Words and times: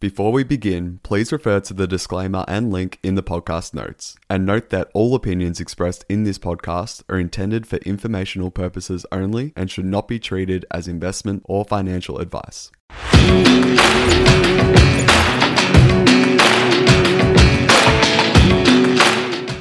Before 0.00 0.30
we 0.30 0.44
begin, 0.44 1.00
please 1.02 1.32
refer 1.32 1.58
to 1.58 1.74
the 1.74 1.88
disclaimer 1.88 2.44
and 2.46 2.70
link 2.70 3.00
in 3.02 3.16
the 3.16 3.22
podcast 3.22 3.74
notes. 3.74 4.14
And 4.30 4.46
note 4.46 4.70
that 4.70 4.92
all 4.94 5.12
opinions 5.16 5.58
expressed 5.58 6.04
in 6.08 6.22
this 6.22 6.38
podcast 6.38 7.02
are 7.08 7.18
intended 7.18 7.66
for 7.66 7.78
informational 7.78 8.52
purposes 8.52 9.04
only 9.10 9.52
and 9.56 9.68
should 9.68 9.86
not 9.86 10.06
be 10.06 10.20
treated 10.20 10.64
as 10.70 10.86
investment 10.86 11.42
or 11.46 11.64
financial 11.64 12.18
advice. 12.18 12.70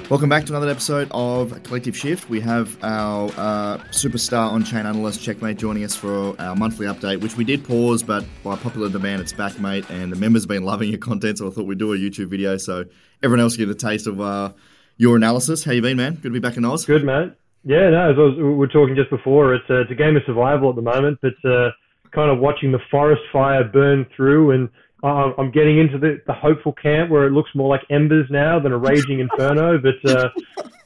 Welcome 0.10 0.30
back 0.30 0.46
to 0.46 0.54
another 0.54 0.72
episode 0.72 1.10
of 1.12 1.62
Collective 1.64 1.96
Shift. 1.98 2.30
We 2.30 2.40
have 2.40 2.82
our 2.82 3.28
uh, 3.36 3.78
superstar 3.90 4.50
on 4.50 4.64
chain 4.64 4.86
analyst 4.86 5.22
Checkmate 5.22 5.58
joining 5.58 5.84
us 5.84 5.98
for 5.98 6.34
our 6.40 6.56
monthly 6.56 6.88
update, 6.88 7.20
which 7.20 7.36
we 7.36 7.44
did 7.44 7.66
pause, 7.66 8.04
but 8.04 8.24
by 8.42 8.56
popular 8.56 8.88
demand, 8.88 9.20
it's 9.20 9.34
back, 9.34 9.60
mate. 9.60 9.84
And 9.90 10.10
the 10.10 10.16
members 10.16 10.44
have 10.44 10.48
been 10.48 10.64
loving 10.64 10.92
your 10.92 10.98
content, 10.98 11.40
so 11.40 11.48
I 11.48 11.50
thought 11.50 11.66
we'd 11.66 11.78
do 11.78 11.92
a 11.92 11.98
YouTube 11.98 12.28
video 12.28 12.56
so 12.56 12.86
everyone 13.22 13.42
else 13.42 13.58
get 13.58 13.68
a 13.68 13.76
taste 13.76 14.08
of 14.08 14.22
uh, 14.22 14.54
your 14.96 15.18
analysis. 15.18 15.66
How 15.66 15.74
you 15.74 15.82
been, 15.82 15.98
man? 15.98 16.14
Good 16.14 16.24
to 16.24 16.30
be 16.30 16.40
back 16.40 16.56
in 16.56 16.64
Oz. 16.64 16.86
Good, 16.86 17.04
mate. 17.04 17.34
Yeah, 17.66 17.90
no, 17.90 18.10
as 18.10 18.16
was, 18.16 18.38
we 18.38 18.44
were 18.44 18.68
talking 18.68 18.96
just 18.96 19.10
before, 19.10 19.56
it's 19.56 19.70
a, 19.70 19.82
it's 19.82 19.92
a 19.92 19.96
game 19.96 20.16
of 20.16 20.24
survival 20.26 20.70
at 20.70 20.78
the 20.78 20.82
moment, 20.82 21.20
but 21.22 21.36
uh, 21.44 21.72
kind 22.12 22.32
of 22.32 22.40
watching 22.40 22.72
the 22.72 22.80
forest 22.90 23.24
fire 23.34 23.66
burn 23.66 24.06
through 24.16 24.52
and 24.52 24.70
uh, 25.04 25.32
I'm 25.38 25.52
getting 25.52 25.78
into 25.78 25.98
the, 25.98 26.22
the 26.26 26.34
hopeful 26.34 26.74
camp 26.74 27.12
where 27.12 27.28
it 27.28 27.32
looks 27.32 27.52
more 27.54 27.70
like 27.70 27.82
embers 27.90 28.28
now 28.30 28.60
than 28.60 28.72
a 28.72 28.78
raging 28.78 29.20
inferno. 29.20 29.78
But 29.82 30.10
uh, 30.10 30.30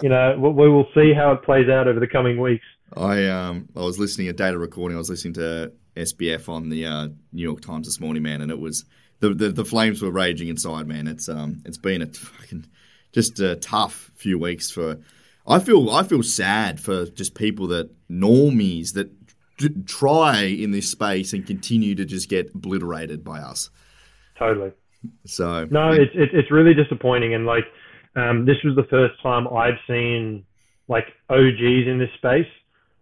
you 0.01 0.09
know, 0.09 0.35
we 0.37 0.69
will 0.69 0.87
see 0.93 1.13
how 1.13 1.31
it 1.31 1.43
plays 1.43 1.69
out 1.69 1.87
over 1.87 1.99
the 1.99 2.07
coming 2.07 2.39
weeks. 2.39 2.65
I 2.95 3.27
um 3.27 3.69
I 3.75 3.81
was 3.81 3.97
listening 3.97 4.27
to 4.27 4.33
data 4.33 4.57
recording. 4.57 4.97
I 4.97 4.99
was 4.99 5.09
listening 5.09 5.33
to 5.35 5.71
SBF 5.95 6.49
on 6.49 6.69
the 6.69 6.85
uh, 6.85 7.07
New 7.31 7.43
York 7.43 7.61
Times 7.61 7.87
this 7.87 7.99
morning, 7.99 8.23
man, 8.23 8.41
and 8.41 8.51
it 8.51 8.59
was 8.59 8.85
the, 9.19 9.33
the, 9.33 9.49
the 9.49 9.65
flames 9.65 10.01
were 10.01 10.11
raging 10.11 10.49
inside, 10.49 10.87
man. 10.87 11.07
It's 11.07 11.29
um 11.29 11.61
it's 11.65 11.77
been 11.77 12.01
a 12.01 12.07
fucking 12.07 12.65
just 13.13 13.39
a 13.39 13.55
tough 13.55 14.11
few 14.15 14.37
weeks 14.37 14.69
for. 14.69 14.97
I 15.47 15.59
feel 15.59 15.89
I 15.89 16.03
feel 16.03 16.21
sad 16.21 16.79
for 16.79 17.05
just 17.05 17.33
people 17.33 17.67
that 17.67 17.89
normies 18.09 18.93
that 18.93 19.09
try 19.85 20.43
in 20.43 20.71
this 20.71 20.89
space 20.89 21.33
and 21.33 21.45
continue 21.45 21.95
to 21.95 22.05
just 22.05 22.29
get 22.29 22.53
obliterated 22.53 23.23
by 23.23 23.39
us. 23.39 23.69
Totally. 24.37 24.71
So 25.25 25.65
no, 25.65 25.91
it's 25.91 26.11
it's 26.13 26.31
it's 26.33 26.51
really 26.51 26.73
disappointing, 26.73 27.33
and 27.33 27.45
like 27.45 27.65
um, 28.15 28.45
this 28.45 28.57
was 28.63 28.75
the 28.75 28.85
first 28.89 29.21
time 29.21 29.47
I've 29.47 29.79
seen 29.87 30.45
like 30.87 31.05
OGs 31.29 31.87
in 31.87 31.97
this 31.97 32.09
space 32.17 32.47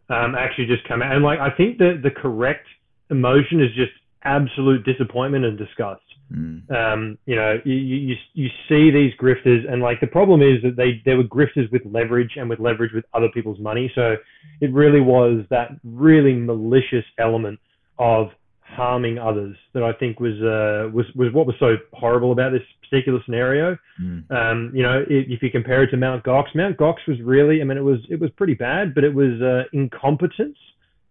um, 0.10 0.36
actually 0.36 0.68
just 0.68 0.88
come 0.88 1.02
out, 1.02 1.14
and 1.14 1.24
like 1.24 1.40
I 1.40 1.50
think 1.50 1.78
that 1.80 2.02
the 2.04 2.12
correct 2.12 2.68
emotion 3.10 3.62
is 3.62 3.70
just 3.76 3.92
absolute 4.24 4.86
disappointment 4.86 5.46
and 5.46 5.58
disgust. 5.58 6.02
Mm. 6.34 6.72
Um, 6.72 7.18
you 7.26 7.36
know, 7.36 7.60
you, 7.66 7.74
you 7.74 8.16
you 8.34 8.50
see 8.68 8.92
these 8.92 9.14
grifters, 9.20 9.70
and 9.72 9.82
like 9.82 10.00
the 10.00 10.08
problem 10.08 10.42
is 10.42 10.62
that 10.64 10.76
they 10.76 11.02
they 11.06 11.16
were 11.16 11.24
grifters 11.24 11.72
with 11.72 11.82
leverage 11.86 12.34
and 12.38 12.50
with 12.50 12.60
leverage 12.60 12.94
with 12.94 13.06
other 13.14 13.30
people's 13.34 13.60
money. 13.60 13.92
So 13.96 14.16
it 14.62 14.72
really 14.72 15.02
was 15.02 15.44
that 15.50 15.72
really 15.84 16.34
malicious 16.34 17.06
element 17.18 17.60
of 17.98 18.30
harming 18.70 19.18
others 19.18 19.56
that 19.74 19.84
I 19.84 19.94
think 19.94 20.20
was 20.20 20.36
uh, 20.42 20.90
was 20.94 21.06
was 21.16 21.34
what 21.34 21.48
was 21.48 21.56
so 21.60 21.76
horrible 21.94 22.32
about 22.32 22.52
this 22.52 22.62
particular 22.82 23.20
scenario. 23.26 23.78
Mm. 24.02 24.32
Um, 24.32 24.72
you 24.74 24.84
know, 24.84 25.04
if, 25.08 25.26
if, 25.30 25.44
you 25.44 25.50
compare 25.50 25.84
it 25.84 25.92
to 25.92 25.98
Mount 25.98 26.24
Gox, 26.24 26.56
Mount 26.56 26.78
Gox 26.78 26.96
was 27.08 27.20
really, 27.22 27.62
I 27.62 27.64
mean, 27.64 27.78
it 27.78 27.84
was 27.84 28.00
it 28.10 28.20
was 28.20 28.30
pretty 28.32 28.54
bad, 28.54 28.94
but 28.94 29.04
it 29.04 29.14
was 29.14 29.42
uh, 29.42 29.64
incompetence 29.74 30.58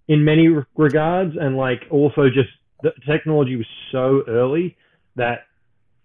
in 0.08 0.24
many 0.24 0.48
regards, 0.76 1.34
and 1.38 1.56
like 1.56 1.82
also 1.90 2.28
just 2.28 2.50
the 2.82 2.92
technology 3.06 3.56
was 3.56 3.66
so 3.92 4.22
early 4.28 4.76
that 5.16 5.46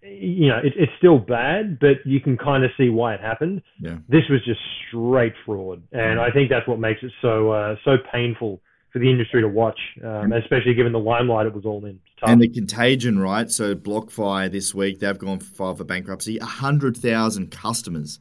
you 0.02 0.50
know 0.50 0.58
it, 0.58 0.74
it's 0.76 0.92
still 0.98 1.20
bad, 1.20 1.80
but 1.80 2.06
you 2.06 2.20
can 2.20 2.38
kind 2.38 2.64
of 2.64 2.72
see 2.78 2.90
why 2.90 3.14
it 3.14 3.22
happened. 3.22 3.62
Yeah. 3.80 3.98
This 4.10 4.24
was 4.30 4.44
just 4.46 4.60
straight 4.88 5.34
fraud, 5.46 5.84
and 5.92 6.20
mm. 6.20 6.20
I 6.20 6.32
think 6.32 6.50
that's 6.50 6.68
what 6.68 6.80
makes 6.80 7.04
it 7.04 7.12
so 7.22 7.52
uh, 7.52 7.76
so 7.86 7.98
painful 8.12 8.62
for 8.94 9.00
the 9.00 9.10
industry 9.10 9.42
to 9.42 9.48
watch, 9.48 9.80
um, 10.04 10.32
especially 10.34 10.76
given 10.76 10.94
the 10.94 11.00
limelight 11.00 11.48
it 11.48 11.54
was 11.54 11.66
all 11.66 11.84
in. 11.84 12.00
And 12.22 12.40
the 12.40 12.48
contagion, 12.48 13.20
right? 13.20 13.50
So 13.50 13.76
BlockFi 13.76 14.52
this 14.52 14.74
week, 14.74 15.00
they've 15.00 15.18
gone 15.18 15.40
filed 15.40 15.80
for 15.80 15.84
bankruptcy. 15.84 16.38
100,000 16.38 17.52
customers. 17.52 18.20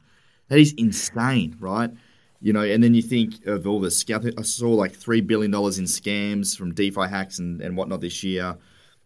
That 0.49 0.59
is 0.59 0.73
insane, 0.73 1.55
right? 1.59 1.91
You 2.41 2.53
know, 2.53 2.63
and 2.63 2.83
then 2.83 2.95
you 2.95 3.03
think 3.03 3.45
of 3.45 3.67
all 3.67 3.79
this. 3.79 4.03
I 4.09 4.41
saw 4.41 4.71
like 4.71 4.93
$3 4.93 5.25
billion 5.25 5.53
in 5.53 5.85
scams 5.85 6.57
from 6.57 6.73
DeFi 6.73 7.07
hacks 7.07 7.37
and, 7.37 7.61
and 7.61 7.77
whatnot 7.77 8.01
this 8.01 8.23
year. 8.23 8.57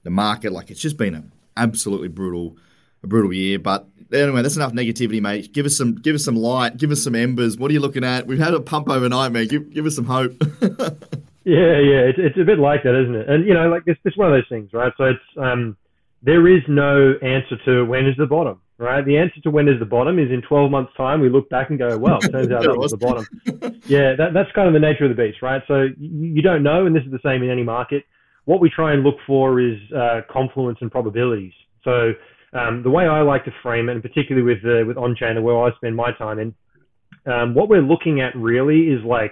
The 0.04 0.10
market, 0.10 0.54
like, 0.54 0.72
it's 0.72 0.80
just 0.80 0.98
been 0.98 1.16
an 1.16 1.34
absolutely 1.58 2.08
brutal, 2.08 2.56
a 3.04 3.08
brutal 3.08 3.34
year. 3.34 3.60
But 3.60 3.88
anyway, 4.14 4.42
that's 4.42 4.56
enough 4.56 4.72
negativity, 4.72 5.22
mate. 5.22 5.52
Give 5.52 5.66
us 5.66 5.78
some, 5.78 5.96
give 5.96 6.16
us 6.16 6.24
some 6.24 6.38
light, 6.38 6.78
give 6.78 6.92
us 6.92 7.04
some 7.04 7.14
embers. 7.14 7.58
What 7.58 7.70
are 7.72 7.74
you 7.74 7.82
looking 7.82 8.06
at? 8.06 8.26
We've 8.26 8.40
had 8.40 8.54
a 8.54 8.62
pump 8.62 8.90
overnight, 8.90 9.34
mate. 9.34 9.50
Give, 9.50 9.70
give 9.72 9.86
us 9.86 9.98
some 9.98 10.06
hope. 10.06 10.42
Yeah, 11.48 11.80
yeah, 11.80 12.12
it's, 12.12 12.20
it's 12.20 12.38
a 12.38 12.44
bit 12.44 12.60
like 12.60 12.84
that, 12.84 12.94
isn't 12.94 13.16
it? 13.16 13.30
And 13.30 13.48
you 13.48 13.54
know, 13.54 13.70
like 13.70 13.84
it's, 13.86 14.00
it's 14.04 14.18
one 14.18 14.28
of 14.28 14.36
those 14.36 14.50
things, 14.50 14.72
right? 14.74 14.92
So 14.98 15.06
it's 15.06 15.30
um, 15.38 15.78
there 16.22 16.46
is 16.46 16.62
no 16.68 17.14
answer 17.22 17.56
to 17.64 17.86
when 17.86 18.06
is 18.06 18.18
the 18.18 18.26
bottom, 18.26 18.60
right? 18.78 19.06
The 19.06 19.18
answer 19.18 19.40
to 19.44 19.50
when 19.50 19.70
is 19.70 19.80
the 19.80 19.86
bottom 19.86 20.20
is 20.20 20.30
in 20.30 20.42
12 20.42 20.70
months' 20.70 20.92
time 20.98 21.22
we 21.22 21.30
look 21.30 21.50
back 21.50 21.70
and 21.70 21.80
go, 21.80 21.98
well, 21.98 22.20
turns 22.20 22.52
out 22.52 22.64
that 22.64 22.78
was 22.78 22.92
the 22.92 22.98
bottom. 22.98 23.26
yeah, 23.88 24.14
that, 24.18 24.34
that's 24.34 24.52
kind 24.52 24.68
of 24.68 24.74
the 24.74 24.80
nature 24.80 25.06
of 25.06 25.16
the 25.16 25.24
beast, 25.24 25.42
right? 25.42 25.62
So 25.70 25.88
you, 25.98 26.36
you 26.36 26.42
don't 26.42 26.64
know, 26.64 26.86
and 26.86 26.94
this 26.94 27.04
is 27.06 27.12
the 27.12 27.24
same 27.24 27.44
in 27.44 27.50
any 27.50 27.64
market. 27.64 28.04
What 28.44 28.60
we 28.60 28.70
try 28.70 28.92
and 28.92 29.04
look 29.04 29.16
for 29.26 29.62
is 29.62 29.78
uh, 29.96 30.22
confluence 30.30 30.80
and 30.82 30.92
probabilities. 30.92 31.54
So 31.86 32.12
um, 32.52 32.84
the 32.84 32.90
way 32.90 33.08
I 33.08 33.22
like 33.22 33.46
to 33.46 33.52
frame 33.64 33.88
it, 33.88 33.94
and 33.94 34.02
particularly 34.02 34.44
with 34.44 34.66
uh, 34.66 34.86
with 34.86 34.98
on-chain, 34.98 35.42
where 35.42 35.64
I 35.64 35.74
spend 35.78 35.96
my 35.96 36.12
time 36.12 36.40
in, 36.40 36.54
um, 37.32 37.56
what 37.56 37.70
we're 37.70 37.82
looking 37.82 38.20
at 38.20 38.36
really 38.36 38.90
is 38.90 39.02
like 39.06 39.32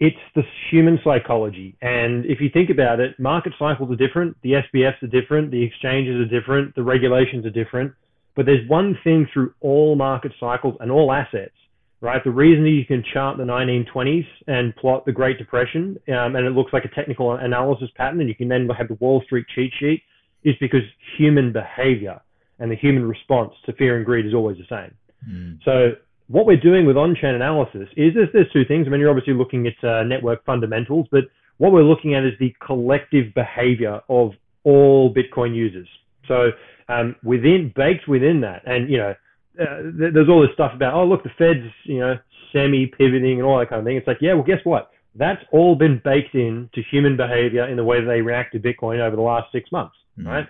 it's 0.00 0.16
the 0.34 0.42
human 0.70 0.98
psychology. 1.04 1.76
And 1.82 2.24
if 2.24 2.40
you 2.40 2.48
think 2.50 2.70
about 2.70 3.00
it, 3.00 3.20
market 3.20 3.52
cycles 3.58 3.90
are 3.90 3.96
different, 3.96 4.34
the 4.42 4.52
SBFs 4.52 5.02
are 5.02 5.06
different, 5.06 5.50
the 5.50 5.62
exchanges 5.62 6.16
are 6.16 6.40
different, 6.40 6.74
the 6.74 6.82
regulations 6.82 7.44
are 7.44 7.50
different. 7.50 7.92
But 8.34 8.46
there's 8.46 8.66
one 8.68 8.96
thing 9.04 9.28
through 9.32 9.52
all 9.60 9.96
market 9.96 10.32
cycles 10.40 10.76
and 10.80 10.90
all 10.90 11.12
assets, 11.12 11.54
right? 12.00 12.24
The 12.24 12.30
reason 12.30 12.64
that 12.64 12.70
you 12.70 12.86
can 12.86 13.04
chart 13.12 13.36
the 13.36 13.44
1920s 13.44 14.26
and 14.46 14.74
plot 14.76 15.04
the 15.04 15.12
Great 15.12 15.36
Depression, 15.36 15.98
um, 16.08 16.34
and 16.34 16.46
it 16.46 16.50
looks 16.50 16.72
like 16.72 16.86
a 16.86 16.94
technical 16.94 17.32
analysis 17.34 17.90
pattern, 17.94 18.20
and 18.20 18.28
you 18.28 18.34
can 18.34 18.48
then 18.48 18.66
have 18.70 18.88
the 18.88 18.94
Wall 18.94 19.22
Street 19.26 19.46
cheat 19.54 19.72
sheet, 19.78 20.02
is 20.44 20.54
because 20.60 20.80
human 21.18 21.52
behavior 21.52 22.18
and 22.58 22.70
the 22.70 22.76
human 22.76 23.06
response 23.06 23.52
to 23.66 23.74
fear 23.74 23.98
and 23.98 24.06
greed 24.06 24.24
is 24.24 24.32
always 24.32 24.56
the 24.56 24.64
same. 24.70 24.94
Mm. 25.28 25.58
So 25.62 25.92
what 26.30 26.46
we're 26.46 26.56
doing 26.56 26.86
with 26.86 26.96
on-chain 26.96 27.34
analysis 27.34 27.88
is 27.96 28.14
there's, 28.14 28.28
there's 28.32 28.52
two 28.52 28.64
things. 28.64 28.86
I 28.86 28.90
mean, 28.90 29.00
you're 29.00 29.10
obviously 29.10 29.34
looking 29.34 29.66
at 29.66 29.84
uh, 29.84 30.04
network 30.04 30.44
fundamentals, 30.44 31.08
but 31.10 31.24
what 31.58 31.72
we're 31.72 31.82
looking 31.82 32.14
at 32.14 32.24
is 32.24 32.32
the 32.38 32.54
collective 32.64 33.34
behavior 33.34 34.00
of 34.08 34.30
all 34.62 35.12
Bitcoin 35.12 35.54
users. 35.56 35.88
So 36.28 36.50
um, 36.88 37.16
within 37.24 37.72
baked 37.74 38.06
within 38.06 38.40
that, 38.42 38.62
and 38.64 38.88
you 38.88 38.98
know, 38.98 39.14
uh, 39.60 39.82
th- 39.98 40.14
there's 40.14 40.28
all 40.28 40.40
this 40.40 40.54
stuff 40.54 40.72
about 40.72 40.94
oh 40.94 41.04
look, 41.04 41.24
the 41.24 41.30
Fed's 41.36 41.66
you 41.84 41.98
know 41.98 42.16
semi-pivoting 42.52 43.38
and 43.38 43.42
all 43.42 43.58
that 43.58 43.68
kind 43.68 43.80
of 43.80 43.84
thing. 43.84 43.96
It's 43.96 44.06
like 44.06 44.18
yeah, 44.20 44.34
well 44.34 44.44
guess 44.44 44.60
what? 44.64 44.90
That's 45.16 45.42
all 45.50 45.74
been 45.74 46.00
baked 46.04 46.36
in 46.36 46.70
to 46.74 46.82
human 46.90 47.16
behavior 47.16 47.66
in 47.66 47.76
the 47.76 47.84
way 47.84 48.00
that 48.00 48.06
they 48.06 48.22
react 48.22 48.52
to 48.52 48.60
Bitcoin 48.60 49.00
over 49.00 49.16
the 49.16 49.22
last 49.22 49.50
six 49.50 49.72
months, 49.72 49.96
mm. 50.16 50.26
right? 50.26 50.46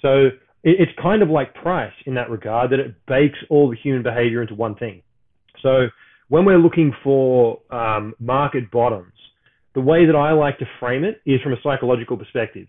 So 0.00 0.26
it, 0.62 0.76
it's 0.80 0.92
kind 1.00 1.22
of 1.22 1.30
like 1.30 1.54
price 1.54 1.94
in 2.04 2.14
that 2.14 2.28
regard 2.28 2.70
that 2.70 2.80
it 2.80 2.94
bakes 3.06 3.38
all 3.48 3.70
the 3.70 3.76
human 3.76 4.02
behavior 4.02 4.42
into 4.42 4.54
one 4.54 4.74
thing. 4.74 5.02
So 5.62 5.88
when 6.28 6.44
we're 6.44 6.58
looking 6.58 6.92
for 7.02 7.60
um, 7.70 8.14
market 8.18 8.70
bottoms, 8.70 9.12
the 9.74 9.80
way 9.80 10.06
that 10.06 10.16
I 10.16 10.32
like 10.32 10.58
to 10.58 10.66
frame 10.80 11.04
it 11.04 11.20
is 11.24 11.40
from 11.40 11.52
a 11.52 11.60
psychological 11.62 12.16
perspective. 12.16 12.66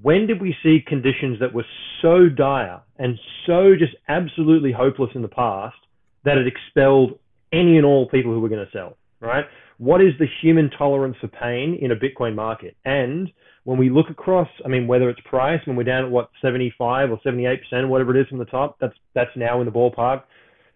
When 0.00 0.26
did 0.26 0.40
we 0.40 0.54
see 0.62 0.78
conditions 0.86 1.40
that 1.40 1.52
were 1.52 1.64
so 2.02 2.28
dire 2.28 2.80
and 2.98 3.18
so 3.46 3.74
just 3.76 3.94
absolutely 4.08 4.70
hopeless 4.70 5.10
in 5.14 5.22
the 5.22 5.28
past 5.28 5.76
that 6.24 6.38
it 6.38 6.46
expelled 6.46 7.18
any 7.52 7.76
and 7.76 7.84
all 7.84 8.08
people 8.08 8.32
who 8.32 8.40
were 8.40 8.48
going 8.48 8.64
to 8.64 8.70
sell, 8.72 8.96
right? 9.20 9.44
What 9.78 10.00
is 10.00 10.12
the 10.18 10.26
human 10.42 10.70
tolerance 10.70 11.16
for 11.20 11.28
pain 11.28 11.78
in 11.80 11.90
a 11.90 11.96
Bitcoin 11.96 12.34
market? 12.34 12.76
And 12.84 13.30
when 13.64 13.78
we 13.78 13.90
look 13.90 14.10
across, 14.10 14.48
I 14.64 14.68
mean, 14.68 14.86
whether 14.86 15.08
it's 15.08 15.20
price, 15.24 15.60
when 15.66 15.76
we're 15.76 15.84
down 15.84 16.04
at 16.04 16.10
what 16.10 16.30
75 16.42 17.10
or 17.10 17.20
78 17.22 17.60
percent, 17.62 17.88
whatever 17.88 18.16
it 18.16 18.20
is 18.20 18.28
from 18.28 18.38
the 18.38 18.44
top, 18.44 18.76
that's 18.80 18.94
that's 19.14 19.30
now 19.36 19.60
in 19.60 19.66
the 19.66 19.72
ballpark. 19.72 20.22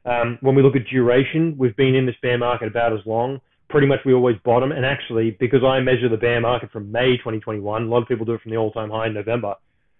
Um, 0.04 0.38
when 0.40 0.54
we 0.54 0.62
look 0.62 0.76
at 0.76 0.86
duration, 0.86 1.56
we've 1.56 1.76
been 1.76 1.94
in 1.94 2.06
this 2.06 2.16
bear 2.22 2.38
market 2.38 2.68
about 2.68 2.92
as 2.92 3.00
long. 3.06 3.40
Pretty 3.68 3.86
much 3.86 4.00
we 4.04 4.12
always 4.12 4.36
bottom. 4.44 4.72
And 4.72 4.84
actually, 4.84 5.36
because 5.38 5.64
I 5.64 5.80
measure 5.80 6.08
the 6.08 6.16
bear 6.16 6.40
market 6.40 6.70
from 6.70 6.90
May 6.90 7.16
2021, 7.16 7.82
a 7.82 7.86
lot 7.86 8.02
of 8.02 8.08
people 8.08 8.26
do 8.26 8.34
it 8.34 8.42
from 8.42 8.50
the 8.50 8.56
all-time 8.56 8.90
high 8.90 9.06
in 9.06 9.14
November. 9.14 9.54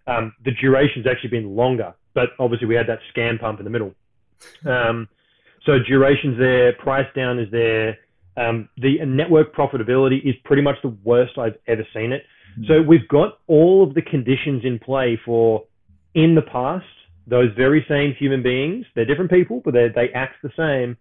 Um, 0.07 0.35
the 0.45 0.51
duration's 0.51 1.07
actually 1.07 1.31
been 1.31 1.55
longer, 1.55 1.95
but 2.15 2.31
obviously 2.39 2.67
we 2.67 2.75
had 2.75 2.89
that 2.89 2.99
scam 3.15 3.41
pump 3.41 3.61
in 3.61 3.65
the 3.65 3.71
middle. 3.71 3.95
Um, 4.67 5.09
so 5.65 5.79
duration's 5.79 6.39
there, 6.39 6.73
price 6.73 7.07
down 7.15 7.39
is 7.39 7.51
there. 7.51 7.99
Um, 8.37 8.69
the 8.79 9.05
network 9.05 9.55
profitability 9.55 10.25
is 10.25 10.35
pretty 10.45 10.63
much 10.63 10.77
the 10.83 10.97
worst 11.05 11.39
I've 11.39 11.57
ever 11.67 11.87
seen 11.95 12.13
it. 12.13 12.25
Mm-hmm. 12.53 12.65
So 12.67 12.83
we've 12.83 13.07
got 13.09 13.39
all 13.47 13.83
of 13.83 13.95
the 13.95 14.03
conditions 14.03 14.65
in 14.65 14.79
play 14.79 15.21
for 15.25 15.65
in 16.15 16.35
the 16.35 16.43
past, 16.43 16.85
those 17.27 17.51
very 17.57 17.85
same 17.89 18.15
human 18.19 18.43
beings, 18.43 18.87
they're 18.95 19.05
different 19.05 19.31
people, 19.31 19.63
but 19.65 19.75
they 19.75 19.89
they 19.95 20.09
act 20.15 20.37
the 20.43 20.51
same. 20.57 20.97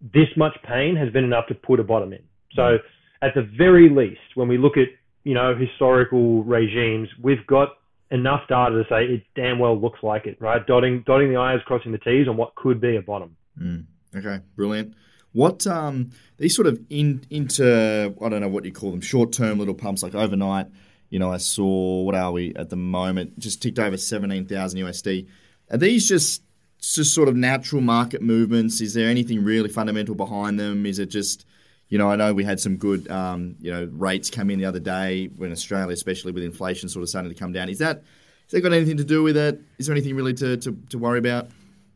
This 0.00 0.28
much 0.36 0.56
pain 0.64 0.96
has 0.96 1.10
been 1.12 1.24
enough 1.24 1.46
to 1.48 1.54
put 1.54 1.80
a 1.80 1.84
bottom 1.84 2.12
in. 2.12 2.22
So, 2.54 2.78
at 3.22 3.34
the 3.34 3.42
very 3.56 3.88
least, 3.88 4.20
when 4.34 4.48
we 4.48 4.58
look 4.58 4.76
at 4.76 4.88
you 5.24 5.34
know 5.34 5.54
historical 5.56 6.44
regimes, 6.44 7.08
we've 7.20 7.46
got 7.46 7.68
enough 8.10 8.42
data 8.48 8.70
to 8.70 8.84
say 8.88 9.04
it 9.04 9.22
damn 9.34 9.58
well 9.58 9.78
looks 9.78 10.00
like 10.02 10.26
it, 10.26 10.40
right? 10.40 10.64
Dotting 10.66 11.02
dotting 11.06 11.30
the 11.30 11.36
i's, 11.36 11.60
crossing 11.64 11.92
the 11.92 11.98
t's 11.98 12.28
on 12.28 12.36
what 12.36 12.54
could 12.54 12.80
be 12.80 12.96
a 12.96 13.02
bottom. 13.02 13.36
Mm. 13.60 13.86
Okay, 14.14 14.40
brilliant. 14.54 14.94
What 15.32 15.66
um 15.66 16.10
these 16.36 16.54
sort 16.54 16.66
of 16.66 16.78
in 16.90 17.24
into 17.30 18.14
I 18.22 18.28
don't 18.28 18.40
know 18.40 18.48
what 18.48 18.64
you 18.64 18.72
call 18.72 18.90
them 18.90 19.00
short 19.00 19.32
term 19.32 19.58
little 19.58 19.74
pumps 19.74 20.02
like 20.02 20.14
overnight. 20.14 20.66
You 21.12 21.18
know, 21.18 21.30
I 21.30 21.36
saw 21.36 22.02
what 22.02 22.14
are 22.14 22.32
we 22.32 22.54
at 22.56 22.70
the 22.70 22.76
moment? 22.76 23.38
Just 23.38 23.60
ticked 23.60 23.78
over 23.78 23.98
seventeen 23.98 24.46
thousand 24.46 24.80
USD. 24.80 25.28
Are 25.70 25.76
these 25.76 26.08
just 26.08 26.42
just 26.80 27.14
sort 27.14 27.28
of 27.28 27.36
natural 27.36 27.82
market 27.82 28.22
movements? 28.22 28.80
Is 28.80 28.94
there 28.94 29.08
anything 29.08 29.44
really 29.44 29.68
fundamental 29.68 30.14
behind 30.14 30.58
them? 30.58 30.86
Is 30.86 30.98
it 30.98 31.06
just 31.06 31.44
you 31.90 31.98
know, 31.98 32.10
I 32.10 32.16
know 32.16 32.32
we 32.32 32.42
had 32.42 32.58
some 32.58 32.78
good, 32.78 33.06
um, 33.10 33.54
you 33.60 33.70
know, 33.70 33.86
rates 33.92 34.30
come 34.30 34.48
in 34.48 34.58
the 34.58 34.64
other 34.64 34.80
day 34.80 35.26
when 35.36 35.52
Australia, 35.52 35.92
especially 35.92 36.32
with 36.32 36.42
inflation 36.42 36.88
sort 36.88 37.02
of 37.02 37.10
starting 37.10 37.30
to 37.30 37.38
come 37.38 37.52
down. 37.52 37.68
Is 37.68 37.80
that 37.80 37.96
has 37.96 38.52
that 38.52 38.62
got 38.62 38.72
anything 38.72 38.96
to 38.96 39.04
do 39.04 39.22
with 39.22 39.36
it? 39.36 39.60
Is 39.76 39.88
there 39.88 39.94
anything 39.94 40.16
really 40.16 40.32
to, 40.32 40.56
to, 40.56 40.74
to 40.88 40.98
worry 40.98 41.18
about? 41.18 41.48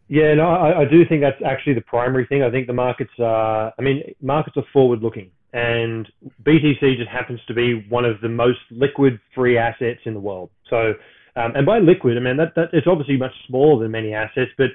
Yeah, 0.08 0.34
no, 0.34 0.50
I, 0.50 0.82
I, 0.82 0.84
do 0.84 1.02
think 1.06 1.22
that's 1.22 1.40
actually 1.42 1.74
the 1.74 1.80
primary 1.80 2.26
thing. 2.26 2.42
I 2.42 2.50
think 2.50 2.66
the 2.66 2.74
markets 2.74 3.10
are, 3.18 3.72
I 3.78 3.82
mean, 3.82 4.14
markets 4.20 4.58
are 4.58 4.66
forward 4.70 5.02
looking, 5.02 5.30
and 5.56 6.06
BTC 6.42 6.98
just 6.98 7.08
happens 7.08 7.40
to 7.48 7.54
be 7.54 7.86
one 7.88 8.04
of 8.04 8.20
the 8.20 8.28
most 8.28 8.58
liquid 8.70 9.18
free 9.34 9.56
assets 9.56 10.00
in 10.04 10.12
the 10.12 10.20
world. 10.20 10.50
So, 10.68 10.92
um, 11.34 11.56
and 11.56 11.64
by 11.64 11.78
liquid, 11.78 12.18
I 12.18 12.20
mean 12.20 12.36
that, 12.36 12.54
that 12.56 12.68
it's 12.74 12.86
obviously 12.86 13.16
much 13.16 13.32
smaller 13.48 13.82
than 13.82 13.90
many 13.90 14.12
assets, 14.12 14.50
but 14.58 14.68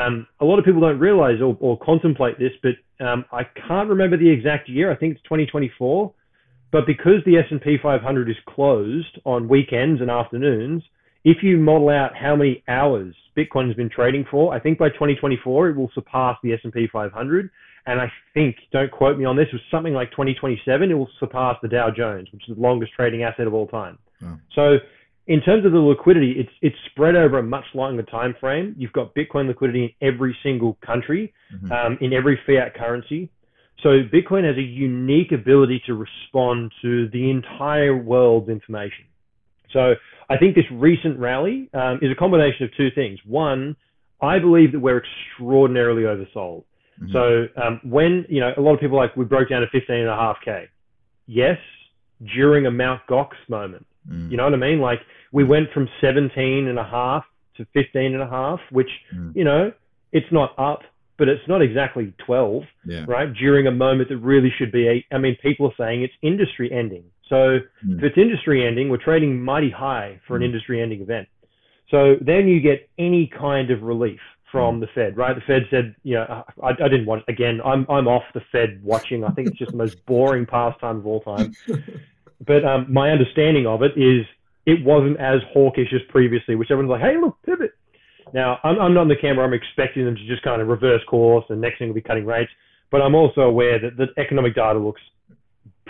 um, 0.00 0.26
a 0.40 0.46
lot 0.46 0.58
of 0.58 0.64
people 0.64 0.80
don't 0.80 0.98
realize 0.98 1.42
or, 1.42 1.54
or 1.60 1.78
contemplate 1.78 2.38
this, 2.38 2.52
but 2.62 3.04
um, 3.04 3.26
I 3.30 3.42
can't 3.44 3.90
remember 3.90 4.16
the 4.16 4.30
exact 4.30 4.70
year. 4.70 4.90
I 4.90 4.96
think 4.96 5.16
it's 5.16 5.22
2024. 5.24 6.14
But 6.70 6.86
because 6.86 7.22
the 7.26 7.36
S&P 7.36 7.76
500 7.82 8.30
is 8.30 8.36
closed 8.48 9.20
on 9.26 9.46
weekends 9.46 10.00
and 10.00 10.10
afternoons, 10.10 10.82
if 11.24 11.42
you 11.42 11.58
model 11.58 11.90
out 11.90 12.16
how 12.16 12.34
many 12.34 12.64
hours 12.68 13.14
Bitcoin 13.36 13.66
has 13.66 13.76
been 13.76 13.90
trading 13.90 14.24
for, 14.30 14.54
I 14.54 14.60
think 14.60 14.78
by 14.78 14.88
2024 14.88 15.68
it 15.68 15.76
will 15.76 15.90
surpass 15.94 16.38
the 16.42 16.54
S&P 16.54 16.88
500. 16.90 17.50
And 17.86 18.00
I 18.00 18.12
think, 18.32 18.56
don't 18.72 18.90
quote 18.90 19.18
me 19.18 19.24
on 19.24 19.36
this, 19.36 19.48
it 19.52 19.54
was 19.54 19.62
something 19.70 19.92
like 19.92 20.10
2027 20.12 20.90
it 20.90 20.94
will 20.94 21.08
surpass 21.18 21.56
the 21.62 21.68
Dow 21.68 21.90
Jones, 21.90 22.28
which 22.32 22.48
is 22.48 22.54
the 22.54 22.60
longest 22.60 22.92
trading 22.92 23.24
asset 23.24 23.46
of 23.46 23.54
all 23.54 23.66
time. 23.66 23.98
Oh. 24.24 24.38
So 24.54 24.76
in 25.26 25.40
terms 25.40 25.64
of 25.64 25.72
the 25.72 25.78
liquidity, 25.78 26.34
it's 26.38 26.50
it's 26.60 26.76
spread 26.90 27.16
over 27.16 27.38
a 27.38 27.42
much 27.42 27.64
longer 27.74 28.02
time 28.02 28.34
frame. 28.40 28.74
You've 28.78 28.92
got 28.92 29.14
Bitcoin 29.14 29.46
liquidity 29.46 29.96
in 30.00 30.08
every 30.08 30.36
single 30.42 30.78
country, 30.84 31.32
mm-hmm. 31.54 31.70
um, 31.72 31.98
in 32.00 32.12
every 32.12 32.38
fiat 32.46 32.74
currency. 32.74 33.30
So 33.82 34.02
Bitcoin 34.12 34.44
has 34.44 34.56
a 34.56 34.62
unique 34.62 35.32
ability 35.32 35.82
to 35.86 35.94
respond 35.94 36.72
to 36.82 37.08
the 37.08 37.30
entire 37.30 37.96
world's 37.96 38.48
information. 38.48 39.06
So 39.72 39.94
I 40.28 40.36
think 40.38 40.54
this 40.54 40.64
recent 40.70 41.18
rally 41.18 41.68
um, 41.74 41.98
is 42.00 42.10
a 42.10 42.14
combination 42.14 42.64
of 42.64 42.70
two 42.76 42.90
things. 42.94 43.18
One, 43.26 43.76
I 44.20 44.38
believe 44.38 44.72
that 44.72 44.80
we're 44.80 45.02
extraordinarily 45.02 46.02
oversold. 46.02 46.64
Mm-hmm. 47.00 47.12
So 47.12 47.46
um, 47.62 47.80
when 47.84 48.26
you 48.28 48.40
know 48.40 48.52
a 48.56 48.60
lot 48.60 48.74
of 48.74 48.80
people 48.80 48.96
like 48.96 49.16
we 49.16 49.24
broke 49.24 49.48
down 49.48 49.62
to 49.62 49.68
15 49.68 49.96
and 49.96 50.08
a 50.08 50.16
half 50.16 50.36
k. 50.44 50.68
Yes, 51.26 51.58
during 52.34 52.66
a 52.66 52.70
Mount 52.70 53.00
Gox 53.08 53.30
moment. 53.48 53.86
Mm. 54.08 54.30
You 54.30 54.36
know 54.36 54.44
what 54.44 54.54
I 54.54 54.58
mean? 54.58 54.80
Like 54.80 55.00
we 55.32 55.44
went 55.44 55.70
from 55.72 55.88
17 56.00 56.68
and 56.68 56.78
a 56.78 56.84
half 56.84 57.24
to 57.56 57.66
15 57.72 58.14
and 58.14 58.22
a 58.22 58.28
half, 58.28 58.60
which, 58.70 58.88
mm. 59.14 59.34
you 59.34 59.44
know, 59.44 59.72
it's 60.12 60.30
not 60.30 60.58
up, 60.58 60.80
but 61.18 61.28
it's 61.28 61.46
not 61.48 61.62
exactly 61.62 62.12
12, 62.26 62.62
yeah. 62.86 63.04
right? 63.06 63.32
During 63.32 63.66
a 63.66 63.70
moment 63.70 64.08
that 64.08 64.18
really 64.18 64.52
should 64.56 64.72
be, 64.72 65.04
I 65.12 65.18
mean, 65.18 65.36
people 65.42 65.66
are 65.66 65.74
saying 65.78 66.02
it's 66.02 66.14
industry 66.22 66.70
ending. 66.72 67.04
So 67.28 67.60
mm. 67.86 67.98
if 67.98 68.02
it's 68.02 68.18
industry 68.18 68.66
ending, 68.66 68.88
we're 68.88 69.02
trading 69.02 69.40
mighty 69.40 69.70
high 69.70 70.20
for 70.26 70.36
an 70.36 70.42
mm. 70.42 70.46
industry 70.46 70.82
ending 70.82 71.00
event. 71.00 71.28
So 71.90 72.16
then 72.20 72.48
you 72.48 72.60
get 72.60 72.88
any 72.98 73.30
kind 73.38 73.70
of 73.70 73.82
relief 73.82 74.20
from 74.52 74.76
mm. 74.76 74.80
the 74.82 74.86
Fed, 74.94 75.16
right? 75.16 75.34
The 75.34 75.40
Fed 75.40 75.62
said, 75.70 75.96
you 76.04 76.14
know, 76.14 76.44
I, 76.62 76.68
I 76.68 76.88
didn't 76.88 77.06
watch 77.06 77.24
again. 77.26 77.60
I'm 77.64 77.86
I'm 77.88 78.06
off 78.06 78.22
the 78.34 78.42
Fed 78.52 78.80
watching. 78.84 79.24
I 79.24 79.30
think 79.30 79.48
it's 79.48 79.58
just 79.58 79.72
the 79.72 79.76
most 79.76 80.04
boring 80.06 80.46
pastime 80.46 80.98
of 80.98 81.06
all 81.06 81.20
time. 81.20 81.54
But 82.46 82.64
um, 82.64 82.92
my 82.92 83.10
understanding 83.10 83.66
of 83.66 83.82
it 83.82 83.92
is 83.96 84.26
it 84.66 84.84
wasn't 84.84 85.18
as 85.20 85.40
hawkish 85.52 85.92
as 85.94 86.00
previously, 86.08 86.54
which 86.54 86.70
everyone's 86.70 86.90
like, 86.90 87.08
hey, 87.08 87.18
look, 87.20 87.36
pivot. 87.44 87.72
Now, 88.34 88.58
I'm, 88.64 88.80
I'm 88.80 88.94
not 88.94 89.02
on 89.02 89.08
the 89.08 89.16
camera. 89.16 89.44
I'm 89.44 89.52
expecting 89.52 90.04
them 90.04 90.16
to 90.16 90.26
just 90.26 90.42
kind 90.42 90.60
of 90.60 90.68
reverse 90.68 91.02
course, 91.08 91.44
and 91.48 91.60
next 91.60 91.78
thing 91.78 91.88
will 91.88 91.94
be 91.94 92.02
cutting 92.02 92.26
rates. 92.26 92.50
But 92.90 93.02
I'm 93.02 93.14
also 93.14 93.42
aware 93.42 93.78
that 93.78 93.96
the 93.96 94.08
economic 94.20 94.54
data 94.54 94.78
looks 94.78 95.00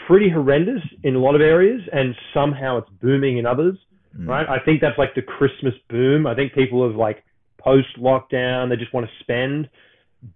pretty 0.07 0.29
horrendous 0.29 0.83
in 1.03 1.15
a 1.15 1.19
lot 1.19 1.35
of 1.35 1.41
areas, 1.41 1.81
and 1.93 2.15
somehow 2.35 2.79
it's 2.79 2.91
booming 3.01 3.39
in 3.39 3.47
others. 3.47 3.77
Mm. 4.19 4.29
Right? 4.29 4.47
I 4.49 4.59
think 4.65 4.81
that's 4.81 4.99
like 4.99 5.15
the 5.15 5.23
Christmas 5.23 5.75
boom. 5.89 6.27
I 6.27 6.35
think 6.35 6.53
people 6.53 6.87
have 6.87 6.97
like 6.97 7.25
post 7.63 7.89
lockdown, 7.99 8.69
they 8.69 8.77
just 8.77 8.93
want 8.93 9.07
to 9.07 9.13
spend, 9.21 9.69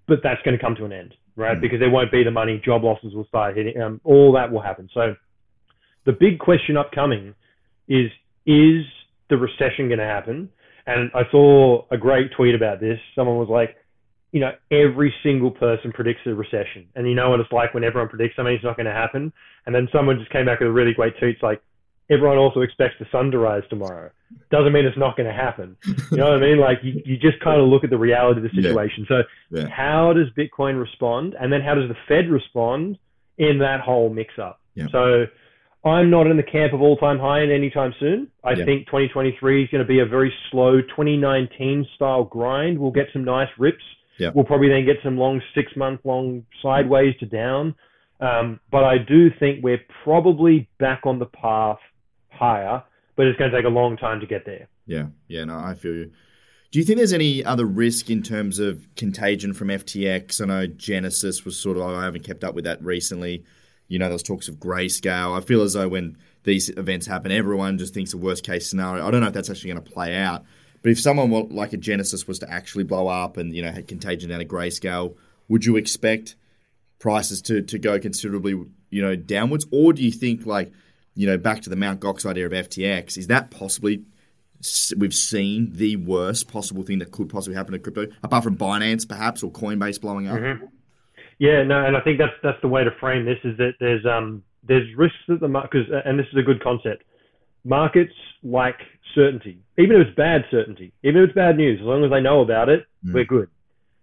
but 0.06 0.20
that's 0.23 0.40
going 0.43 0.56
to 0.56 0.62
come 0.62 0.75
to 0.76 0.84
an 0.84 0.93
end, 0.93 1.14
right? 1.37 1.56
Mm. 1.56 1.61
Because 1.61 1.81
there 1.81 1.90
won't 1.90 2.12
be 2.12 2.25
the 2.25 2.31
money, 2.31 2.61
job 2.64 2.84
losses 2.84 3.14
will 3.14 3.26
start 3.26 3.56
hitting, 3.56 3.81
um, 3.81 4.00
all 4.05 4.32
that 4.32 4.50
will 4.52 4.62
happen. 4.62 4.88
So 4.93 5.14
the 6.05 6.12
big 6.12 6.38
question 6.38 6.76
upcoming 6.76 7.34
is 7.88 8.11
is 8.46 8.84
the 9.28 9.37
recession 9.37 9.88
going 9.88 9.99
to 9.99 10.05
happen? 10.05 10.49
And 10.87 11.11
I 11.14 11.23
saw 11.32 11.84
a 11.90 11.96
great 11.96 12.31
tweet 12.37 12.55
about 12.55 12.81
this. 12.81 12.99
Someone 13.17 13.38
was 13.38 13.49
like, 13.49 13.76
you 14.31 14.40
know, 14.40 14.52
every 14.70 15.12
single 15.23 15.50
person 15.50 15.93
predicts 15.93 16.20
a 16.26 16.34
recession. 16.34 16.87
And 16.94 17.08
you 17.08 17.14
know 17.14 17.31
what 17.31 17.40
it's 17.40 17.50
like 17.50 17.75
when 17.75 17.82
everyone 17.82 18.08
predicts 18.08 18.37
something, 18.37 18.55
it's 18.55 18.62
not 18.62 18.76
going 18.76 18.87
to 18.87 18.93
happen. 18.93 19.32
And 19.64 19.75
then 19.75 19.88
someone 19.93 20.19
just 20.19 20.31
came 20.31 20.46
back 20.46 20.61
with 20.61 20.69
a 20.69 20.73
really 20.73 20.94
great 20.94 21.19
tweet. 21.19 21.34
It's 21.34 21.43
like, 21.43 21.61
everyone 22.11 22.38
also 22.38 22.61
expects 22.61 22.94
the 22.99 23.06
sun 23.11 23.31
to 23.32 23.38
rise 23.38 23.62
tomorrow. 23.69 24.11
Doesn't 24.50 24.73
mean 24.73 24.85
it's 24.87 24.99
not 24.99 25.17
going 25.17 25.29
to 25.29 25.35
happen. 25.35 25.76
You 26.11 26.17
know 26.19 26.31
what 26.31 26.43
I 26.43 26.47
mean? 26.47 26.58
Like 26.58 26.79
you, 26.82 27.00
you 27.05 27.17
just 27.17 27.41
kind 27.41 27.61
of 27.61 27.69
look 27.69 27.85
at 27.85 27.91
the 27.91 27.99
reality 27.99 28.38
of 28.38 28.44
the 28.44 28.62
situation. 28.62 29.06
Yeah. 29.08 29.23
So 29.50 29.58
yeah. 29.58 29.69
how 29.69 30.12
does 30.12 30.26
Bitcoin 30.37 30.81
respond? 30.81 31.35
And 31.38 31.53
then 31.53 31.61
how 31.61 31.75
does 31.75 31.88
the 31.88 31.97
Fed 32.08 32.31
respond 32.31 32.99
in 33.38 33.58
that 33.58 33.81
whole 33.81 34.08
mix 34.08 34.35
up? 34.38 34.61
Yeah. 34.75 34.87
So 34.91 35.26
I'm 35.85 36.11
not 36.11 36.26
in 36.26 36.37
the 36.37 36.43
camp 36.43 36.73
of 36.73 36.81
all-time 36.81 37.19
high 37.19 37.43
in 37.43 37.50
anytime 37.50 37.94
soon. 38.00 38.29
I 38.43 38.56
think 38.56 38.87
2023 38.87 39.64
is 39.64 39.70
going 39.70 39.82
to 39.82 39.88
be 39.88 40.00
a 40.00 40.06
very 40.06 40.32
slow 40.50 40.81
2019 40.81 41.87
style 41.94 42.25
grind. 42.25 42.79
We'll 42.79 42.91
get 42.91 43.06
some 43.12 43.25
nice 43.25 43.49
rips. 43.59 43.85
We'll 44.35 44.45
probably 44.45 44.69
then 44.69 44.85
get 44.85 44.97
some 45.04 45.16
long 45.16 45.40
six-month 45.54 46.00
long 46.04 46.45
sideways 46.62 47.14
to 47.21 47.26
down. 47.26 47.75
Um, 48.19 48.61
but 48.73 48.83
I 48.83 48.97
do 48.99 49.30
think 49.38 49.62
we're 49.62 49.83
probably 50.02 50.69
back 50.78 51.02
on 51.04 51.19
the 51.19 51.26
path 51.26 51.78
higher, 52.37 52.83
but 53.16 53.26
it's 53.26 53.38
going 53.38 53.50
to 53.50 53.57
take 53.57 53.66
a 53.66 53.71
long 53.71 53.97
time 53.97 54.21
to 54.21 54.26
get 54.26 54.45
there. 54.45 54.69
Yeah, 54.87 55.07
yeah, 55.28 55.45
no, 55.45 55.59
I 55.59 55.75
feel 55.75 55.95
you. 55.95 56.12
Do 56.71 56.78
you 56.78 56.85
think 56.85 56.99
there's 56.99 57.12
any 57.12 57.45
other 57.45 57.64
risk 57.64 58.11
in 58.11 58.23
terms 58.23 58.59
of 58.59 58.87
contagion 58.97 59.55
from 59.55 59.69
FTX? 59.69 60.40
I 60.40 60.45
know 60.45 60.66
Genesis 60.66 61.45
was 61.45 61.59
sort 61.59 61.76
of, 61.76 61.85
I 61.85 62.05
haven't 62.05 62.25
kept 62.25 62.45
up 62.45 62.55
with 62.55 62.64
that 62.64 62.83
recently. 62.83 63.45
You 63.88 63.99
know, 63.99 64.11
was 64.11 64.23
talks 64.23 64.49
of 64.49 64.57
grayscale. 64.57 65.37
I 65.37 65.40
feel 65.40 65.62
as 65.62 65.75
though 65.75 65.88
when 65.88 66.19
these 66.43 66.69
events 66.71 67.07
happen, 67.07 67.31
everyone 67.31 67.78
just 67.78 67.95
thinks 67.95 68.11
the 68.11 68.19
worst 68.19 68.45
case 68.45 68.69
scenario. 68.69 69.07
I 69.07 69.11
don't 69.11 69.21
know 69.21 69.28
if 69.28 69.33
that's 69.33 69.49
actually 69.49 69.73
going 69.73 69.85
to 69.85 69.90
play 69.90 70.16
out. 70.16 70.45
But 70.83 70.90
if 70.90 71.00
someone 71.00 71.49
like 71.50 71.73
a 71.73 71.76
Genesis 71.76 72.28
was 72.28 72.40
to 72.40 72.50
actually 72.50 72.85
blow 72.85 73.09
up 73.09 73.37
and 73.37 73.55
you 73.55 73.62
know 73.62 73.71
had 73.71 73.88
contagion 73.88 74.31
down 74.31 74.40
a 74.40 74.45
grayscale, 74.45 75.16
would 75.49 75.64
you 75.64 75.76
expect 75.76 76.37
prices 76.99 77.43
to 77.43 77.62
to 77.62 77.78
go 77.78 77.99
considerably 77.99 78.52
you 78.90 79.02
know 79.02 79.16
downwards, 79.16 79.66
or 79.73 79.93
do 79.93 80.02
you 80.02 80.12
think 80.12 80.47
like 80.47 80.73
you 81.16 81.26
know 81.26 81.37
back 81.37 81.62
to 81.62 81.70
the 81.70 81.76
Mount 81.76 82.00
Gox 82.00 82.25
idea 82.25 82.46
of 82.46 82.52
FTX, 82.52 83.18
is 83.18 83.26
that 83.26 83.50
possibly 83.50 84.04
we've 84.96 85.14
seen 85.14 85.73
the 85.73 85.96
worst 85.96 86.49
possible 86.49 86.82
thing 86.82 86.99
that 87.00 87.11
could 87.11 87.28
possibly 87.28 87.56
happen 87.56 87.73
to 87.73 87.78
crypto, 87.78 88.06
apart 88.23 88.44
from 88.44 88.56
Binance 88.56 89.08
perhaps 89.08 89.42
or 89.42 89.50
Coinbase 89.50 90.00
blowing 90.00 90.28
up? 90.28 90.38
Mm-hmm. 90.38 90.66
Yeah, 91.38 91.62
no, 91.64 91.85
and 91.85 91.96
I 91.96 92.00
think 92.00 92.18
that's 92.18 92.32
that's 92.42 92.61
the 92.62 92.68
way 92.68 92.85
to 92.85 92.90
frame 93.00 93.25
this 93.25 93.38
is 93.44 93.56
that 93.58 93.73
there's 93.80 94.04
um 94.06 94.42
there's 94.62 94.87
risks 94.96 95.18
that 95.28 95.40
the 95.40 95.49
market 95.49 95.87
and 96.04 96.18
this 96.18 96.26
is 96.32 96.38
a 96.38 96.42
good 96.42 96.62
concept. 96.62 97.04
Markets 97.64 98.14
like 98.42 98.78
certainty, 99.14 99.58
even 99.76 99.96
if 99.96 100.06
it's 100.06 100.16
bad 100.16 100.44
certainty, 100.50 100.92
even 101.02 101.23
if 101.23 101.28
it's 101.28 101.35
bad 101.35 101.56
news, 101.56 101.80
as 101.80 101.87
long 101.87 102.04
as 102.04 102.11
they 102.11 102.20
know 102.20 102.40
about 102.40 102.68
it, 102.68 102.87
mm. 103.04 103.12
we're 103.12 103.25
good. 103.25 103.49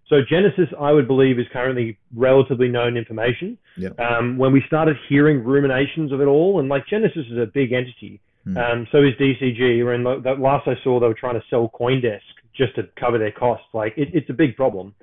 So 0.08 0.22
Genesis, 0.28 0.70
I 0.80 0.92
would 0.92 1.08
believe, 1.08 1.40
is 1.40 1.48
currently 1.52 1.98
relatively 2.16 2.68
known 2.68 2.98
information. 2.98 3.58
Yep. 3.78 4.00
Um, 4.00 4.38
when 4.38 4.52
we 4.52 4.62
started 4.68 4.98
hearing 5.08 5.44
ruminations 5.44 6.12
of 6.12 6.22
it 6.22 6.26
all, 6.26 6.60
and 6.60 6.70
like 6.70 6.86
Genesis 6.88 7.26
is 7.32 7.38
a 7.38 7.46
big 7.46 7.72
entity, 7.72 8.20
mm. 8.46 8.58
um, 8.58 8.88
so 8.92 9.02
is 9.02 9.14
DCG. 9.16 9.94
And 9.94 10.06
the 10.06 10.36
last 10.40 10.68
I 10.68 10.76
saw, 10.84 11.00
they 11.00 11.08
were 11.08 11.14
trying 11.14 11.40
to 11.40 11.46
sell 11.50 11.72
CoinDesk 11.80 12.22
just 12.56 12.76
to 12.76 12.84
cover 13.00 13.18
their 13.18 13.32
costs. 13.32 13.68
Like 13.74 13.94
it, 13.98 14.10
it's 14.14 14.30
a 14.30 14.34
big 14.34 14.56
problem 14.56 14.94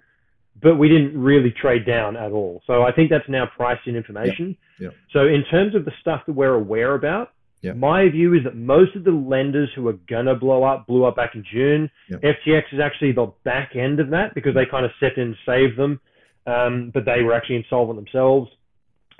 but 0.62 0.76
we 0.76 0.88
didn't 0.88 1.18
really 1.18 1.50
trade 1.50 1.86
down 1.86 2.16
at 2.16 2.32
all. 2.32 2.62
So 2.66 2.82
I 2.82 2.92
think 2.92 3.10
that's 3.10 3.28
now 3.28 3.46
priced 3.46 3.86
in 3.86 3.96
information. 3.96 4.56
Yep. 4.78 4.92
Yep. 4.92 4.94
So 5.12 5.26
in 5.26 5.44
terms 5.50 5.74
of 5.74 5.84
the 5.84 5.92
stuff 6.00 6.22
that 6.26 6.32
we're 6.32 6.54
aware 6.54 6.94
about, 6.94 7.32
Yeah. 7.62 7.72
My 7.74 8.08
view 8.08 8.34
is 8.34 8.44
that 8.44 8.56
most 8.56 8.96
of 8.96 9.04
the 9.04 9.10
lenders 9.10 9.68
who 9.74 9.86
are 9.88 9.98
gonna 10.08 10.34
blow 10.34 10.64
up 10.64 10.86
blew 10.86 11.04
up 11.04 11.16
back 11.16 11.34
in 11.34 11.44
June. 11.52 11.90
Yeah. 12.08 12.16
FTX 12.18 12.72
is 12.72 12.80
actually 12.80 13.12
the 13.12 13.32
back 13.44 13.76
end 13.76 14.00
of 14.00 14.10
that 14.10 14.34
because 14.34 14.54
they 14.54 14.64
kind 14.64 14.86
of 14.86 14.92
stepped 14.96 15.18
in 15.18 15.28
and 15.28 15.36
saved 15.44 15.78
them, 15.78 16.00
um, 16.46 16.90
but 16.94 17.04
they 17.04 17.22
were 17.22 17.34
actually 17.34 17.56
insolvent 17.56 17.98
themselves. 17.98 18.50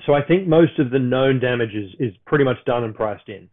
So 0.07 0.15
I 0.15 0.23
think 0.23 0.49
most 0.49 0.79
of 0.79 0.91
the 0.91 0.99
known 0.99 1.41
damage 1.41 1.75
is, 1.75 1.91
is 1.99 2.15
pretty 2.27 2.45
much 2.45 2.57
done 2.65 2.85
and 2.85 2.95
priced 2.95 3.29
in. 3.29 3.49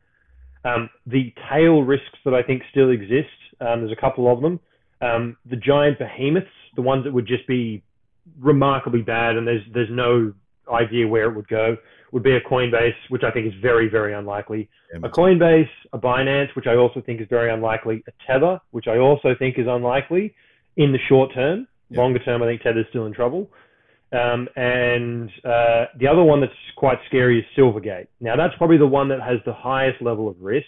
Um, 0.63 0.89
the 1.05 1.33
tail 1.51 1.83
risks 1.83 2.17
that 2.25 2.33
I 2.33 2.41
think 2.41 2.63
still 2.71 2.89
exist, 2.89 3.27
um, 3.59 3.81
there's 3.81 3.91
a 3.91 3.99
couple 3.99 4.31
of 4.31 4.41
them. 4.41 4.59
Um, 5.01 5.37
the 5.45 5.55
giant 5.55 5.99
behemoths, 5.99 6.47
the 6.75 6.81
ones 6.81 7.03
that 7.03 7.13
would 7.13 7.27
just 7.27 7.45
be 7.47 7.83
remarkably 8.39 9.01
bad, 9.01 9.35
and 9.35 9.47
there's 9.47 9.61
there's 9.73 9.89
no 9.91 10.33
idea 10.71 11.07
where 11.07 11.29
it 11.29 11.35
would 11.35 11.47
go, 11.47 11.77
would 12.11 12.23
be 12.23 12.35
a 12.35 12.41
Coinbase, 12.41 12.95
which 13.09 13.23
I 13.23 13.31
think 13.31 13.47
is 13.47 13.53
very 13.61 13.89
very 13.89 14.13
unlikely. 14.13 14.69
Yeah, 14.93 14.99
A 15.03 15.09
Coinbase, 15.09 15.69
a 15.93 15.99
Binance, 15.99 16.55
which 16.55 16.67
I 16.67 16.75
also 16.75 17.01
think 17.01 17.21
is 17.21 17.27
very 17.29 17.51
unlikely. 17.51 18.03
A 18.07 18.11
Tether, 18.25 18.59
which 18.71 18.87
I 18.87 18.97
also 18.97 19.35
think 19.37 19.57
is 19.57 19.67
unlikely 19.67 20.33
in 20.77 20.91
the 20.91 20.99
short 21.09 21.33
term. 21.33 21.67
Yeah. 21.89 22.01
Longer 22.01 22.19
term, 22.19 22.43
I 22.43 22.47
think 22.47 22.61
Tether's 22.61 22.85
still 22.89 23.05
in 23.05 23.13
trouble. 23.13 23.49
Um, 24.11 24.47
and 24.55 25.29
uh, 25.43 25.85
the 25.99 26.07
other 26.07 26.23
one 26.23 26.39
that's 26.39 26.53
quite 26.77 26.97
scary 27.07 27.39
is 27.39 27.45
Silvergate. 27.57 28.07
Now, 28.21 28.35
that's 28.37 28.55
probably 28.57 28.77
the 28.77 28.87
one 28.87 29.09
that 29.09 29.21
has 29.21 29.39
the 29.45 29.53
highest 29.53 30.01
level 30.01 30.29
of 30.29 30.35
risk. 30.41 30.67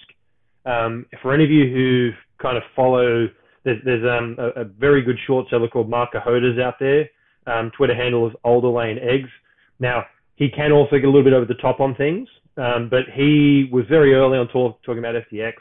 Um, 0.65 1.05
for 1.21 1.33
any 1.33 1.45
of 1.45 1.49
you 1.49 1.73
who 1.73 2.11
kind 2.41 2.57
of 2.57 2.63
follow, 2.75 3.27
there's, 3.63 3.81
there's 3.85 4.03
um, 4.03 4.35
a, 4.37 4.61
a 4.61 4.63
very 4.65 5.01
good 5.01 5.17
short 5.25 5.49
seller 5.49 5.69
called 5.69 5.89
Marc 5.89 6.11
Cohodes 6.11 6.59
out 6.59 6.75
there. 6.79 7.09
Um, 7.47 7.71
Twitter 7.77 7.95
handle 7.95 8.27
is 8.27 8.33
Alder 8.43 8.67
Lane 8.67 8.99
Eggs. 8.99 9.29
Now, 9.79 10.05
he 10.35 10.49
can 10.49 10.71
also 10.71 10.97
get 10.97 11.05
a 11.05 11.09
little 11.09 11.23
bit 11.23 11.33
over 11.33 11.45
the 11.45 11.55
top 11.55 11.79
on 11.79 11.95
things, 11.95 12.27
um, 12.57 12.89
but 12.89 13.03
he 13.13 13.69
was 13.71 13.85
very 13.87 14.13
early 14.13 14.37
on 14.37 14.47
talk, 14.47 14.81
talking 14.83 14.99
about 14.99 15.15
FTX. 15.15 15.53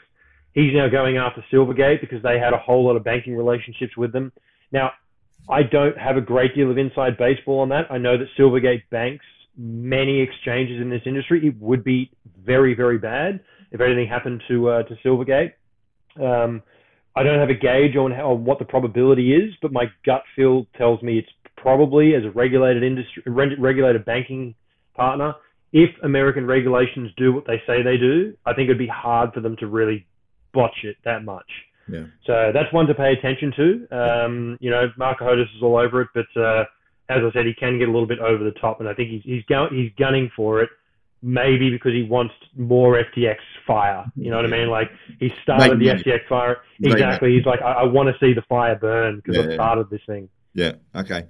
He's 0.53 0.73
now 0.73 0.89
going 0.89 1.17
after 1.17 1.43
Silvergate 1.51 2.01
because 2.01 2.21
they 2.23 2.39
had 2.39 2.53
a 2.53 2.57
whole 2.57 2.85
lot 2.85 2.95
of 2.95 3.03
banking 3.03 3.35
relationships 3.35 3.95
with 3.95 4.11
them. 4.11 4.31
Now, 4.71 4.91
I 5.49 5.63
don't 5.63 5.97
have 5.97 6.17
a 6.17 6.21
great 6.21 6.55
deal 6.55 6.69
of 6.69 6.77
inside 6.77 7.17
baseball 7.17 7.59
on 7.59 7.69
that. 7.69 7.91
I 7.91 7.97
know 7.97 8.17
that 8.17 8.27
Silvergate 8.37 8.83
banks 8.89 9.25
many 9.57 10.21
exchanges 10.21 10.81
in 10.81 10.89
this 10.89 11.01
industry. 11.05 11.45
It 11.45 11.59
would 11.59 11.83
be 11.83 12.11
very, 12.43 12.73
very 12.73 12.97
bad 12.97 13.41
if 13.71 13.81
anything 13.81 14.07
happened 14.07 14.41
to 14.47 14.69
uh, 14.69 14.83
to 14.83 14.95
Silvergate. 15.05 15.53
Um, 16.19 16.63
I 17.15 17.23
don't 17.23 17.39
have 17.39 17.49
a 17.49 17.53
gauge 17.53 17.95
on 17.95 18.11
how 18.11 18.31
on 18.31 18.45
what 18.45 18.59
the 18.59 18.65
probability 18.65 19.33
is, 19.33 19.53
but 19.61 19.71
my 19.71 19.85
gut 20.05 20.23
feel 20.35 20.65
tells 20.77 21.01
me 21.01 21.19
it's 21.19 21.29
probably 21.61 22.15
as 22.15 22.23
a 22.25 22.31
regulated 22.31 22.83
industry, 22.83 23.23
regulated 23.27 24.05
banking 24.05 24.55
partner. 24.95 25.33
If 25.71 25.91
American 26.03 26.45
regulations 26.47 27.11
do 27.15 27.31
what 27.31 27.45
they 27.45 27.61
say 27.67 27.83
they 27.83 27.97
do, 27.97 28.35
I 28.45 28.53
think 28.53 28.65
it'd 28.65 28.77
be 28.79 28.87
hard 28.87 29.33
for 29.33 29.39
them 29.41 29.55
to 29.57 29.67
really 29.67 30.07
botch 30.51 30.83
it 30.83 30.95
that 31.05 31.23
much. 31.23 31.45
Yeah. 31.87 32.05
So 32.25 32.51
that's 32.53 32.71
one 32.73 32.87
to 32.87 32.95
pay 32.95 33.13
attention 33.13 33.53
to. 33.55 33.87
Um, 33.91 34.57
you 34.59 34.69
know, 34.71 34.91
Marc 34.97 35.19
Cohodes 35.19 35.49
is 35.55 35.61
all 35.61 35.77
over 35.77 36.01
it, 36.01 36.09
but 36.13 36.25
uh, 36.41 36.63
as 37.09 37.21
I 37.23 37.31
said, 37.33 37.45
he 37.45 37.53
can 37.53 37.77
get 37.79 37.87
a 37.87 37.91
little 37.91 38.07
bit 38.07 38.19
over 38.19 38.43
the 38.43 38.51
top, 38.51 38.79
and 38.79 38.89
I 38.89 38.93
think 38.93 39.09
he's 39.09 39.23
he's, 39.23 39.43
go- 39.45 39.69
he's 39.71 39.91
gunning 39.97 40.31
for 40.35 40.61
it. 40.61 40.69
Maybe 41.21 41.69
because 41.69 41.91
he 41.91 42.03
wants 42.03 42.33
more 42.55 43.03
FTX 43.03 43.37
fire. 43.67 44.05
You 44.15 44.31
know 44.31 44.37
what 44.37 44.45
I 44.45 44.49
mean? 44.49 44.69
Like 44.69 44.89
he 45.19 45.29
started 45.43 45.77
Make 45.77 45.79
the 45.79 45.85
money. 45.87 46.03
FTX 46.03 46.27
fire. 46.29 46.57
Make 46.79 46.93
Exactly. 46.93 47.35
He's 47.35 47.45
like, 47.45 47.61
I, 47.61 47.73
I 47.73 47.83
want 47.83 48.07
to 48.07 48.15
see 48.25 48.33
the 48.33 48.41
fire 48.43 48.75
burn 48.75 49.17
because 49.17 49.35
Yeah, 49.35 49.43
I've 49.49 49.53
started 49.55 49.89
this 49.89 49.99
thing. 50.07 50.29
Yeah. 50.53 50.73
Okay. 50.95 51.25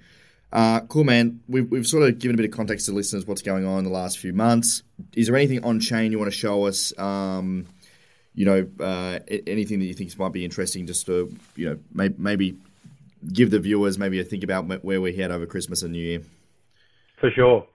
Uh, 0.52 0.82
cool, 0.82 1.04
man. 1.04 1.42
We've, 1.48 1.70
we've 1.70 1.88
sort 1.88 2.10
of 2.10 2.18
given 2.20 2.36
a 2.36 2.38
bit 2.38 2.46
of 2.46 2.52
context 2.52 2.88
to 2.88 2.92
listeners 2.92 3.26
what's 3.26 3.42
going 3.42 3.66
on 3.66 3.80
in 3.80 3.84
the 3.84 3.92
last 3.92 4.18
few 4.18 4.34
months. 4.34 4.84
Is 5.14 5.28
there 5.28 5.36
anything 5.36 5.64
on 5.64 5.80
chain 5.80 6.12
you 6.12 6.18
want 6.18 6.32
to 6.32 6.38
show 6.38 6.66
us? 6.66 6.98
Um, 6.98 7.68
you 8.34 8.46
know, 8.46 8.68
uh, 8.80 9.20
anything 9.46 9.80
that 9.80 9.86
you 9.86 9.94
think 9.94 10.18
might 10.18 10.32
be 10.32 10.46
interesting, 10.46 10.88
just 10.88 11.06
to 11.06 11.36
you 11.56 11.70
know, 11.70 11.80
may, 11.94 12.10
maybe 12.18 12.58
give 13.32 13.52
the 13.52 13.60
viewers 13.60 13.98
maybe 13.98 14.20
a 14.20 14.24
think 14.24 14.44
about 14.44 14.84
where 14.84 15.02
we're 15.02 15.16
head 15.16 15.32
over 15.32 15.46
Christmas 15.46 15.84
and 15.84 15.92
New 15.92 16.02
Year. 16.02 16.22
For 17.20 17.30
sure. 17.32 17.68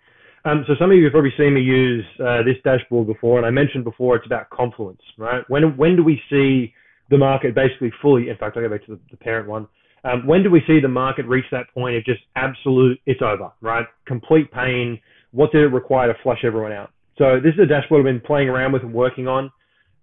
Um, 0.46 0.64
so 0.66 0.74
some 0.78 0.90
of 0.90 0.96
you 0.96 1.04
have 1.04 1.12
probably 1.12 1.32
seen 1.38 1.54
me 1.54 1.62
use 1.62 2.04
uh, 2.20 2.42
this 2.42 2.56
dashboard 2.64 3.06
before, 3.06 3.38
and 3.38 3.46
I 3.46 3.50
mentioned 3.50 3.84
before 3.84 4.16
it's 4.16 4.26
about 4.26 4.50
confluence, 4.50 5.00
right? 5.16 5.42
When 5.48 5.76
when 5.76 5.96
do 5.96 6.04
we 6.04 6.20
see 6.28 6.74
the 7.08 7.16
market 7.16 7.54
basically 7.54 7.92
fully? 8.02 8.28
In 8.28 8.36
fact, 8.36 8.56
I'll 8.56 8.62
go 8.62 8.68
back 8.68 8.84
to 8.86 8.92
the, 8.92 9.00
the 9.10 9.16
parent 9.16 9.48
one. 9.48 9.68
Um, 10.04 10.26
when 10.26 10.42
do 10.42 10.50
we 10.50 10.62
see 10.66 10.80
the 10.80 10.88
market 10.88 11.26
reach 11.26 11.46
that 11.50 11.66
point 11.72 11.96
of 11.96 12.04
just 12.04 12.20
absolute, 12.36 13.00
it's 13.06 13.22
over, 13.22 13.50
right? 13.60 13.86
Complete 14.06 14.52
pain. 14.52 15.00
What 15.32 15.50
did 15.50 15.62
it 15.62 15.68
require 15.68 16.12
to 16.12 16.18
flush 16.22 16.44
everyone 16.44 16.72
out? 16.72 16.90
So 17.16 17.40
this 17.40 17.54
is 17.54 17.60
a 17.60 17.66
dashboard 17.66 18.00
I've 18.00 18.04
been 18.04 18.20
playing 18.20 18.48
around 18.48 18.72
with 18.72 18.82
and 18.82 18.92
working 18.92 19.28
on. 19.28 19.50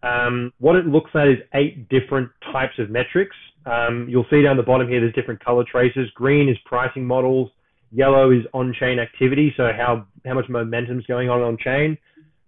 Um, 0.03 0.51
what 0.59 0.75
it 0.75 0.87
looks 0.87 1.11
at 1.13 1.27
is 1.27 1.37
eight 1.53 1.87
different 1.89 2.29
types 2.51 2.79
of 2.79 2.89
metrics. 2.89 3.35
Um, 3.65 4.07
you'll 4.09 4.25
see 4.31 4.41
down 4.41 4.57
the 4.57 4.63
bottom 4.63 4.87
here, 4.87 4.99
there's 4.99 5.13
different 5.13 5.43
color 5.43 5.63
traces. 5.69 6.09
Green 6.15 6.49
is 6.49 6.57
pricing 6.65 7.05
models. 7.05 7.51
Yellow 7.91 8.31
is 8.31 8.43
on-chain 8.53 8.99
activity, 8.99 9.53
so 9.57 9.69
how, 9.75 10.07
how 10.25 10.33
much 10.33 10.47
momentum 10.49 10.97
is 10.97 11.05
going 11.05 11.29
on 11.29 11.41
on-chain. 11.41 11.97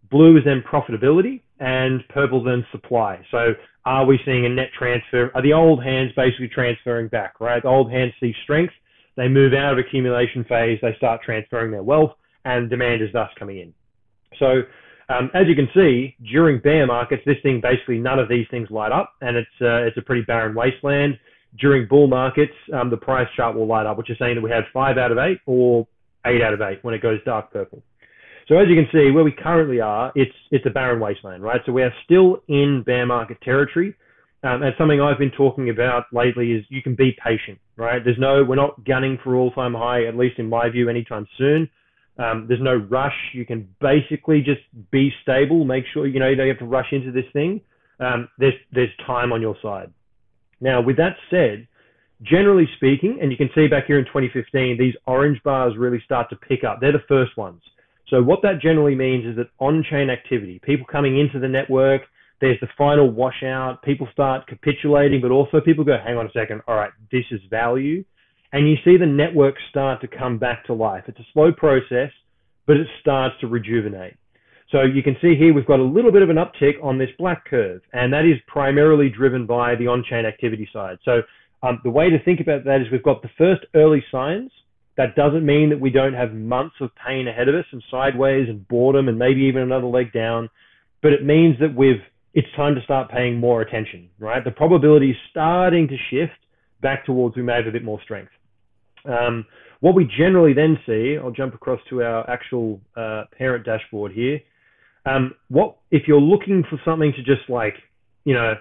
Blue 0.10 0.38
is 0.38 0.44
then 0.46 0.64
profitability, 0.64 1.42
and 1.60 2.08
purple 2.10 2.44
then 2.44 2.66
supply. 2.72 3.20
So 3.30 3.54
are 3.86 4.06
we 4.06 4.20
seeing 4.26 4.46
a 4.46 4.50
net 4.50 4.70
transfer? 4.78 5.32
Are 5.36 5.42
the 5.42 5.54
old 5.54 5.84
hands 5.84 6.12
basically 6.16 6.48
transferring 6.48 7.10
back, 7.10 7.40
right? 7.40 7.62
The 7.62 7.70
old 7.70 7.92
hands 7.92 8.14
see 8.20 8.34
strength, 8.44 8.74
they 9.18 9.28
move 9.28 9.54
out 9.54 9.74
of 9.74 9.80
accumulation 9.80 10.44
phase, 10.46 10.80
they 10.82 10.96
start 10.98 11.22
transferring 11.24 11.72
their 11.72 11.84
wealth, 11.84 12.12
and 12.46 12.70
demand 12.70 13.02
is 13.02 13.10
thus 13.14 13.30
coming 13.38 13.60
in. 13.60 13.74
So 14.40 14.64
um, 15.10 15.30
as 15.34 15.48
you 15.48 15.56
can 15.56 15.68
see, 15.74 16.16
during 16.32 16.60
bear 16.60 16.88
markets, 16.88 17.24
this 17.26 17.38
thing 17.44 17.62
basically 17.62 18.00
none 18.00 18.20
of 18.20 18.30
these 18.30 18.48
things 18.50 18.70
light 18.72 18.92
up, 18.92 19.14
and 19.22 19.36
it's 19.36 19.48
uh, 19.62 19.84
it's 19.84 19.98
a 19.98 20.02
pretty 20.02 20.22
barren 20.22 20.56
wasteland. 20.56 21.20
During 21.60 21.88
bull 21.88 22.08
markets, 22.08 22.54
um, 22.74 22.90
the 22.90 22.98
price 22.98 23.28
chart 23.36 23.56
will 23.56 23.68
light 23.68 23.86
up, 23.86 23.98
which 23.98 24.10
is 24.10 24.18
saying 24.18 24.36
that 24.36 24.42
we 24.42 24.50
had 24.50 24.64
five 24.74 24.98
out 24.98 25.12
of 25.12 25.18
eight 25.18 25.40
or 25.46 25.88
eight 26.26 26.42
out 26.42 26.54
of 26.54 26.62
eight 26.62 26.80
when 26.84 26.94
it 26.94 27.02
goes 27.02 27.20
dark 27.26 27.52
purple. 27.52 27.84
So 28.54 28.60
as 28.60 28.68
you 28.70 28.76
can 28.76 28.88
see, 28.92 29.10
where 29.10 29.24
we 29.24 29.32
currently 29.32 29.82
are, 29.82 30.12
it's 30.14 30.36
it's 30.52 30.64
a 30.68 30.70
barren 30.70 31.00
wasteland, 31.00 31.42
right? 31.42 31.60
So 31.66 31.72
we 31.72 31.82
are 31.82 31.94
still 32.04 32.44
in 32.48 32.84
bear 32.86 33.04
market 33.04 33.42
territory. 33.42 33.96
Um, 34.44 34.62
and 34.62 34.76
something 34.78 35.02
I've 35.02 35.18
been 35.18 35.32
talking 35.32 35.72
about 35.72 36.04
lately 36.14 36.52
is 36.52 36.64
you 36.70 36.84
can 36.84 36.94
be 36.94 37.18
patient, 37.24 37.58
right? 37.78 38.04
There's 38.04 38.20
no, 38.20 38.44
we're 38.44 38.56
not 38.56 38.86
gunning 38.86 39.18
for 39.24 39.36
all-time 39.36 39.74
high, 39.74 40.06
at 40.06 40.16
least 40.16 40.38
in 40.38 40.50
my 40.50 40.70
view, 40.70 40.88
anytime 40.88 41.26
soon. 41.36 41.68
Um, 42.20 42.46
there's 42.48 42.62
no 42.62 42.76
rush. 42.76 43.16
You 43.34 43.44
can 43.44 43.68
basically 43.82 44.44
just 44.44 44.62
be 44.92 45.12
stable. 45.24 45.66
Make 45.66 45.86
sure 45.92 46.06
you 46.06 46.20
know 46.20 46.30
you 46.30 46.36
don't 46.36 46.48
have 46.48 46.60
to 46.60 46.66
rush 46.66 46.92
into 46.92 47.12
this 47.12 47.26
thing. 47.34 47.60
Um, 48.00 48.30
there's 48.38 48.54
there's 48.72 48.92
time 49.08 49.34
on 49.34 49.42
your 49.42 49.56
side. 49.64 49.92
Now, 50.62 50.80
with 50.80 50.98
that 50.98 51.16
said, 51.32 51.68
generally 52.22 52.70
speaking, 52.76 53.18
and 53.20 53.32
you 53.32 53.38
can 53.38 53.50
see 53.56 53.68
back 53.68 53.88
here 53.88 53.98
in 53.98 54.06
2015, 54.06 54.78
these 54.78 54.94
orange 55.08 55.42
bars 55.42 55.74
really 55.76 56.02
start 56.06 56.30
to 56.30 56.36
pick 56.36 56.64
up. 56.64 56.82
They're 56.82 56.92
the 56.92 57.00
first 57.08 57.36
ones. 57.36 57.64
So 58.14 58.22
what 58.22 58.42
that 58.44 58.62
generally 58.62 58.96
means 58.96 59.26
is 59.26 59.36
that 59.38 59.48
on-chain 59.60 60.10
activity, 60.10 60.60
people 60.64 60.86
coming 60.86 61.20
into 61.20 61.40
the 61.40 61.48
network, 61.48 62.02
there's 62.42 62.60
the 62.60 62.68
final 62.78 63.10
washout. 63.10 63.82
People 63.82 64.08
start 64.12 64.46
capitulating, 64.46 65.22
but 65.22 65.32
also 65.32 65.60
people 65.60 65.84
go, 65.84 65.98
hang 66.04 66.18
on 66.18 66.28
a 66.28 66.32
second. 66.32 66.62
All 66.68 66.76
right, 66.76 66.92
this 67.12 67.24
is 67.32 67.40
value 67.50 68.04
and 68.54 68.70
you 68.70 68.76
see 68.86 68.98
the 68.98 69.06
network 69.06 69.56
start 69.70 70.00
to 70.02 70.08
come 70.08 70.38
back 70.38 70.64
to 70.66 70.74
life. 70.74 71.04
It's 71.08 71.20
a 71.20 71.28
slow 71.34 71.52
process, 71.52 72.12
but 72.68 72.78
it 72.78 72.88
starts 73.02 73.36
to 73.42 73.48
rejuvenate. 73.48 74.14
So 74.72 74.84
you 74.84 75.04
can 75.04 75.18
see 75.22 75.36
here 75.36 75.54
we've 75.54 75.66
got 75.66 75.80
a 75.80 75.84
little 75.84 76.12
bit 76.12 76.22
of 76.22 76.30
an 76.30 76.38
uptick 76.38 76.82
on 76.82 76.98
this 76.98 77.10
black 77.18 77.46
curve, 77.46 77.82
and 77.92 78.14
that 78.14 78.26
is 78.26 78.38
primarily 78.48 79.10
driven 79.10 79.46
by 79.46 79.76
the 79.76 79.88
on-chain 79.88 80.26
activity 80.26 80.70
side. 80.72 80.98
So 81.04 81.22
um, 81.64 81.82
the 81.84 81.90
way 81.90 82.10
to 82.10 82.24
think 82.24 82.40
about 82.40 82.64
that 82.66 82.82
is 82.82 82.88
we've 82.92 83.04
got 83.04 83.22
the 83.22 83.30
first 83.38 83.66
early 83.76 84.04
signs. 84.12 84.52
That 84.96 85.16
doesn't 85.16 85.46
mean 85.46 85.70
that 85.70 85.80
we 85.80 85.90
don't 85.90 86.14
have 86.14 86.34
months 86.34 86.76
of 86.80 86.92
pain 86.96 87.28
ahead 87.28 87.50
of 87.50 87.56
us 87.56 87.66
and 87.72 87.84
sideways 87.90 88.48
and 88.48 88.68
boredom 88.68 89.08
and 89.08 89.18
maybe 89.18 89.42
even 89.42 89.64
another 89.64 89.88
leg 89.88 90.14
down, 90.14 90.50
but 91.02 91.14
it 91.14 91.26
means 91.26 91.58
that 91.60 91.76
we've 91.76 92.02
it's 92.34 92.48
time 92.56 92.74
to 92.74 92.82
start 92.82 93.12
paying 93.12 93.40
more 93.40 93.62
attention, 93.62 94.10
right? 94.18 94.44
The 94.44 94.52
probability 94.52 95.12
is 95.12 95.18
starting 95.30 95.88
to 95.88 95.96
shift 96.10 96.34
back 96.82 97.06
towards 97.06 97.36
we 97.36 97.44
may 97.44 97.56
have 97.56 97.68
a 97.68 97.72
bit 97.72 97.84
more 97.84 98.02
strength. 98.02 98.32
Um, 99.06 99.46
what 99.82 99.96
we 99.96 100.06
generally 100.18 100.54
then 100.54 100.80
see, 100.86 101.18
I'll 101.22 101.32
jump 101.32 101.54
across 101.54 101.80
to 101.90 102.02
our 102.04 102.28
actual 102.30 102.82
uh, 102.96 103.26
parent 103.38 103.66
dashboard 103.66 104.14
here. 104.14 104.40
Um, 105.06 105.36
what 105.50 105.78
if 105.92 106.08
you're 106.08 106.22
looking 106.22 106.64
for 106.70 106.80
something 106.86 107.12
to 107.14 107.24
just 107.24 107.50
like, 107.50 107.76
you 108.24 108.34
know, 108.34 108.54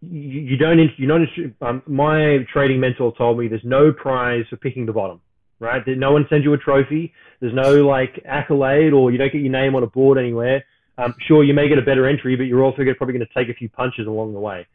you, 0.00 0.40
you 0.40 0.56
don't, 0.56 0.80
you're 0.96 1.18
not. 1.18 1.28
Um, 1.60 1.82
my 1.86 2.38
trading 2.52 2.80
mentor 2.80 3.12
told 3.16 3.38
me 3.38 3.48
there's 3.48 3.60
no 3.64 3.92
prize 3.92 4.44
for 4.48 4.56
picking 4.56 4.86
the 4.86 4.92
bottom, 4.92 5.20
right? 5.62 5.82
No 5.86 6.12
one 6.12 6.26
sends 6.28 6.44
you 6.44 6.52
a 6.52 6.58
trophy. 6.58 7.12
There's 7.40 7.54
no 7.54 7.86
like 7.86 8.20
accolade, 8.26 8.92
or 8.92 9.10
you 9.10 9.18
don't 9.18 9.32
get 9.32 9.40
your 9.40 9.52
name 9.52 9.74
on 9.74 9.82
a 9.82 9.86
board 9.86 10.18
anywhere. 10.18 10.64
Um, 10.98 11.14
sure, 11.26 11.42
you 11.42 11.54
may 11.54 11.68
get 11.68 11.78
a 11.78 11.82
better 11.82 12.06
entry, 12.06 12.36
but 12.36 12.44
you're 12.44 12.62
also 12.62 12.82
probably 12.96 13.14
going 13.14 13.26
to 13.26 13.34
take 13.34 13.48
a 13.48 13.56
few 13.56 13.68
punches 13.70 14.06
along 14.06 14.34
the 14.34 14.40
way. 14.40 14.66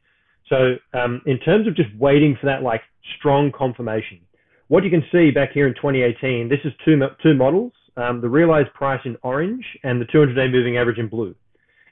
So, 0.50 0.76
um, 0.94 1.22
in 1.26 1.40
terms 1.40 1.68
of 1.68 1.76
just 1.76 1.90
waiting 2.00 2.38
for 2.40 2.48
that 2.48 2.64
like 2.64 2.82
strong 3.20 3.52
confirmation, 3.52 4.20
what 4.70 4.84
you 4.84 4.90
can 4.90 5.04
see 5.12 5.30
back 5.30 5.52
here 5.54 5.68
in 5.68 5.76
2018, 5.76 6.50
this 6.50 6.60
is 6.64 6.72
two, 6.84 7.00
two 7.22 7.36
models, 7.36 7.74
um, 7.98 8.22
the 8.22 8.30
realized 8.30 8.74
price 8.74 9.02
in 9.06 9.18
orange 9.24 9.66
and 9.84 10.02
the 10.02 10.06
200-day 10.06 10.48
moving 10.50 10.78
average 10.78 10.98
in 10.98 11.08
blue. 11.10 11.36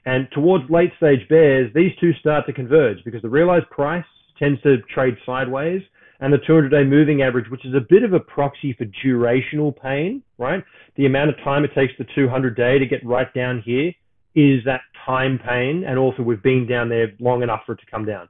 And 0.06 0.28
towards 0.32 0.64
late 0.70 0.92
stage 0.96 1.28
bears, 1.28 1.70
these 1.74 1.92
two 2.00 2.12
start 2.14 2.46
to 2.46 2.52
converge 2.52 2.98
because 3.04 3.22
the 3.22 3.28
realized 3.28 3.68
price 3.70 4.04
tends 4.38 4.60
to 4.62 4.78
trade 4.94 5.16
sideways 5.26 5.82
and 6.20 6.32
the 6.32 6.38
200 6.38 6.70
day 6.70 6.84
moving 6.84 7.22
average, 7.22 7.50
which 7.50 7.64
is 7.64 7.74
a 7.74 7.80
bit 7.80 8.02
of 8.02 8.12
a 8.12 8.20
proxy 8.20 8.72
for 8.72 8.86
durational 9.04 9.74
pain, 9.76 10.22
right? 10.38 10.64
The 10.96 11.06
amount 11.06 11.30
of 11.30 11.36
time 11.44 11.64
it 11.64 11.74
takes 11.74 11.92
the 11.98 12.06
200 12.14 12.56
day 12.56 12.78
to 12.78 12.86
get 12.86 13.04
right 13.04 13.32
down 13.34 13.62
here 13.64 13.92
is 14.34 14.64
that 14.64 14.80
time 15.04 15.38
pain. 15.38 15.84
And 15.86 15.98
also 15.98 16.22
we've 16.22 16.42
been 16.42 16.66
down 16.66 16.88
there 16.88 17.12
long 17.20 17.42
enough 17.42 17.62
for 17.66 17.72
it 17.72 17.80
to 17.80 17.86
come 17.90 18.04
down. 18.04 18.28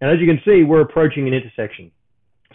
And 0.00 0.10
as 0.10 0.18
you 0.20 0.26
can 0.26 0.40
see, 0.44 0.62
we're 0.62 0.80
approaching 0.80 1.26
an 1.26 1.34
intersection. 1.34 1.90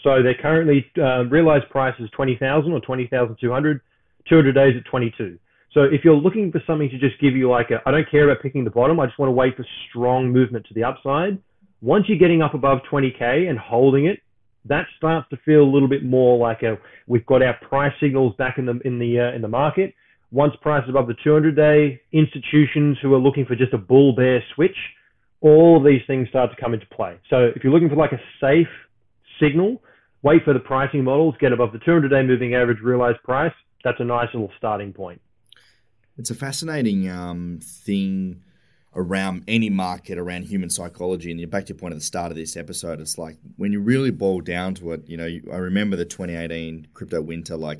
So 0.01 0.21
they're 0.21 0.35
currently 0.35 0.85
uh, 0.97 1.25
realized 1.25 1.69
price 1.69 1.95
is 1.99 2.09
20,000 2.11 2.71
or 2.71 2.79
20,200, 2.81 3.81
200 4.27 4.51
days 4.53 4.73
at 4.77 4.89
22. 4.89 5.37
So 5.73 5.83
if 5.83 6.01
you're 6.03 6.15
looking 6.15 6.51
for 6.51 6.61
something 6.67 6.89
to 6.89 6.99
just 6.99 7.19
give 7.19 7.35
you 7.35 7.49
like 7.49 7.71
a, 7.71 7.81
I 7.85 7.91
don't 7.91 8.09
care 8.09 8.29
about 8.29 8.43
picking 8.43 8.63
the 8.63 8.69
bottom, 8.69 8.99
I 8.99 9.07
just 9.07 9.17
want 9.17 9.29
to 9.29 9.33
wait 9.33 9.55
for 9.55 9.65
strong 9.89 10.31
movement 10.31 10.65
to 10.67 10.73
the 10.73 10.83
upside. 10.83 11.39
Once 11.81 12.05
you're 12.07 12.17
getting 12.17 12.41
up 12.41 12.53
above 12.53 12.79
20k 12.91 13.49
and 13.49 13.57
holding 13.57 14.05
it, 14.05 14.19
that 14.65 14.85
starts 14.97 15.29
to 15.29 15.37
feel 15.37 15.61
a 15.61 15.71
little 15.71 15.87
bit 15.87 16.03
more 16.03 16.37
like 16.37 16.63
a 16.63 16.77
we've 17.07 17.25
got 17.25 17.41
our 17.41 17.55
price 17.67 17.93
signals 17.99 18.33
back 18.37 18.57
in 18.57 18.65
the 18.65 18.79
in 18.85 18.99
the 18.99 19.19
uh, 19.19 19.35
in 19.35 19.41
the 19.41 19.47
market. 19.47 19.93
Once 20.31 20.53
price 20.61 20.83
is 20.83 20.89
above 20.89 21.07
the 21.07 21.15
200 21.23 21.55
day, 21.55 22.01
institutions 22.11 22.97
who 23.01 23.13
are 23.13 23.19
looking 23.19 23.45
for 23.45 23.55
just 23.55 23.71
a 23.71 23.77
bull 23.77 24.15
bear 24.15 24.43
switch, 24.55 24.75
all 25.41 25.77
of 25.77 25.83
these 25.83 26.01
things 26.07 26.27
start 26.29 26.49
to 26.49 26.59
come 26.59 26.73
into 26.73 26.87
play. 26.87 27.19
So 27.29 27.51
if 27.55 27.63
you're 27.63 27.71
looking 27.71 27.89
for 27.89 27.95
like 27.95 28.13
a 28.13 28.21
safe 28.41 28.67
signal, 29.39 29.83
wait 30.23 30.43
for 30.43 30.53
the 30.53 30.59
pricing 30.59 31.03
models, 31.03 31.35
get 31.39 31.51
above 31.51 31.71
the 31.71 31.79
200 31.79 32.09
day 32.09 32.23
moving 32.23 32.55
average 32.55 32.79
realized 32.81 33.21
price. 33.23 33.53
That's 33.83 33.99
a 33.99 34.05
nice 34.05 34.29
little 34.33 34.49
starting 34.57 34.91
point. 34.91 35.21
It's 36.17 36.31
a 36.31 36.35
fascinating 36.35 37.09
um, 37.09 37.59
thing 37.61 38.41
around 38.95 39.43
any 39.47 39.69
market, 39.69 40.17
around 40.17 40.43
human 40.43 40.69
psychology. 40.69 41.31
And 41.31 41.49
back 41.49 41.65
to 41.65 41.73
your 41.73 41.79
point 41.79 41.93
at 41.93 41.99
the 41.99 42.05
start 42.05 42.31
of 42.31 42.37
this 42.37 42.55
episode, 42.55 42.99
it's 42.99 43.17
like 43.17 43.37
when 43.57 43.71
you 43.71 43.79
really 43.79 44.11
boil 44.11 44.41
down 44.41 44.75
to 44.75 44.93
it, 44.93 45.07
you 45.07 45.17
know, 45.17 45.25
I 45.25 45.57
remember 45.57 45.95
the 45.95 46.05
2018 46.05 46.87
crypto 46.93 47.21
winter, 47.21 47.57
like 47.57 47.79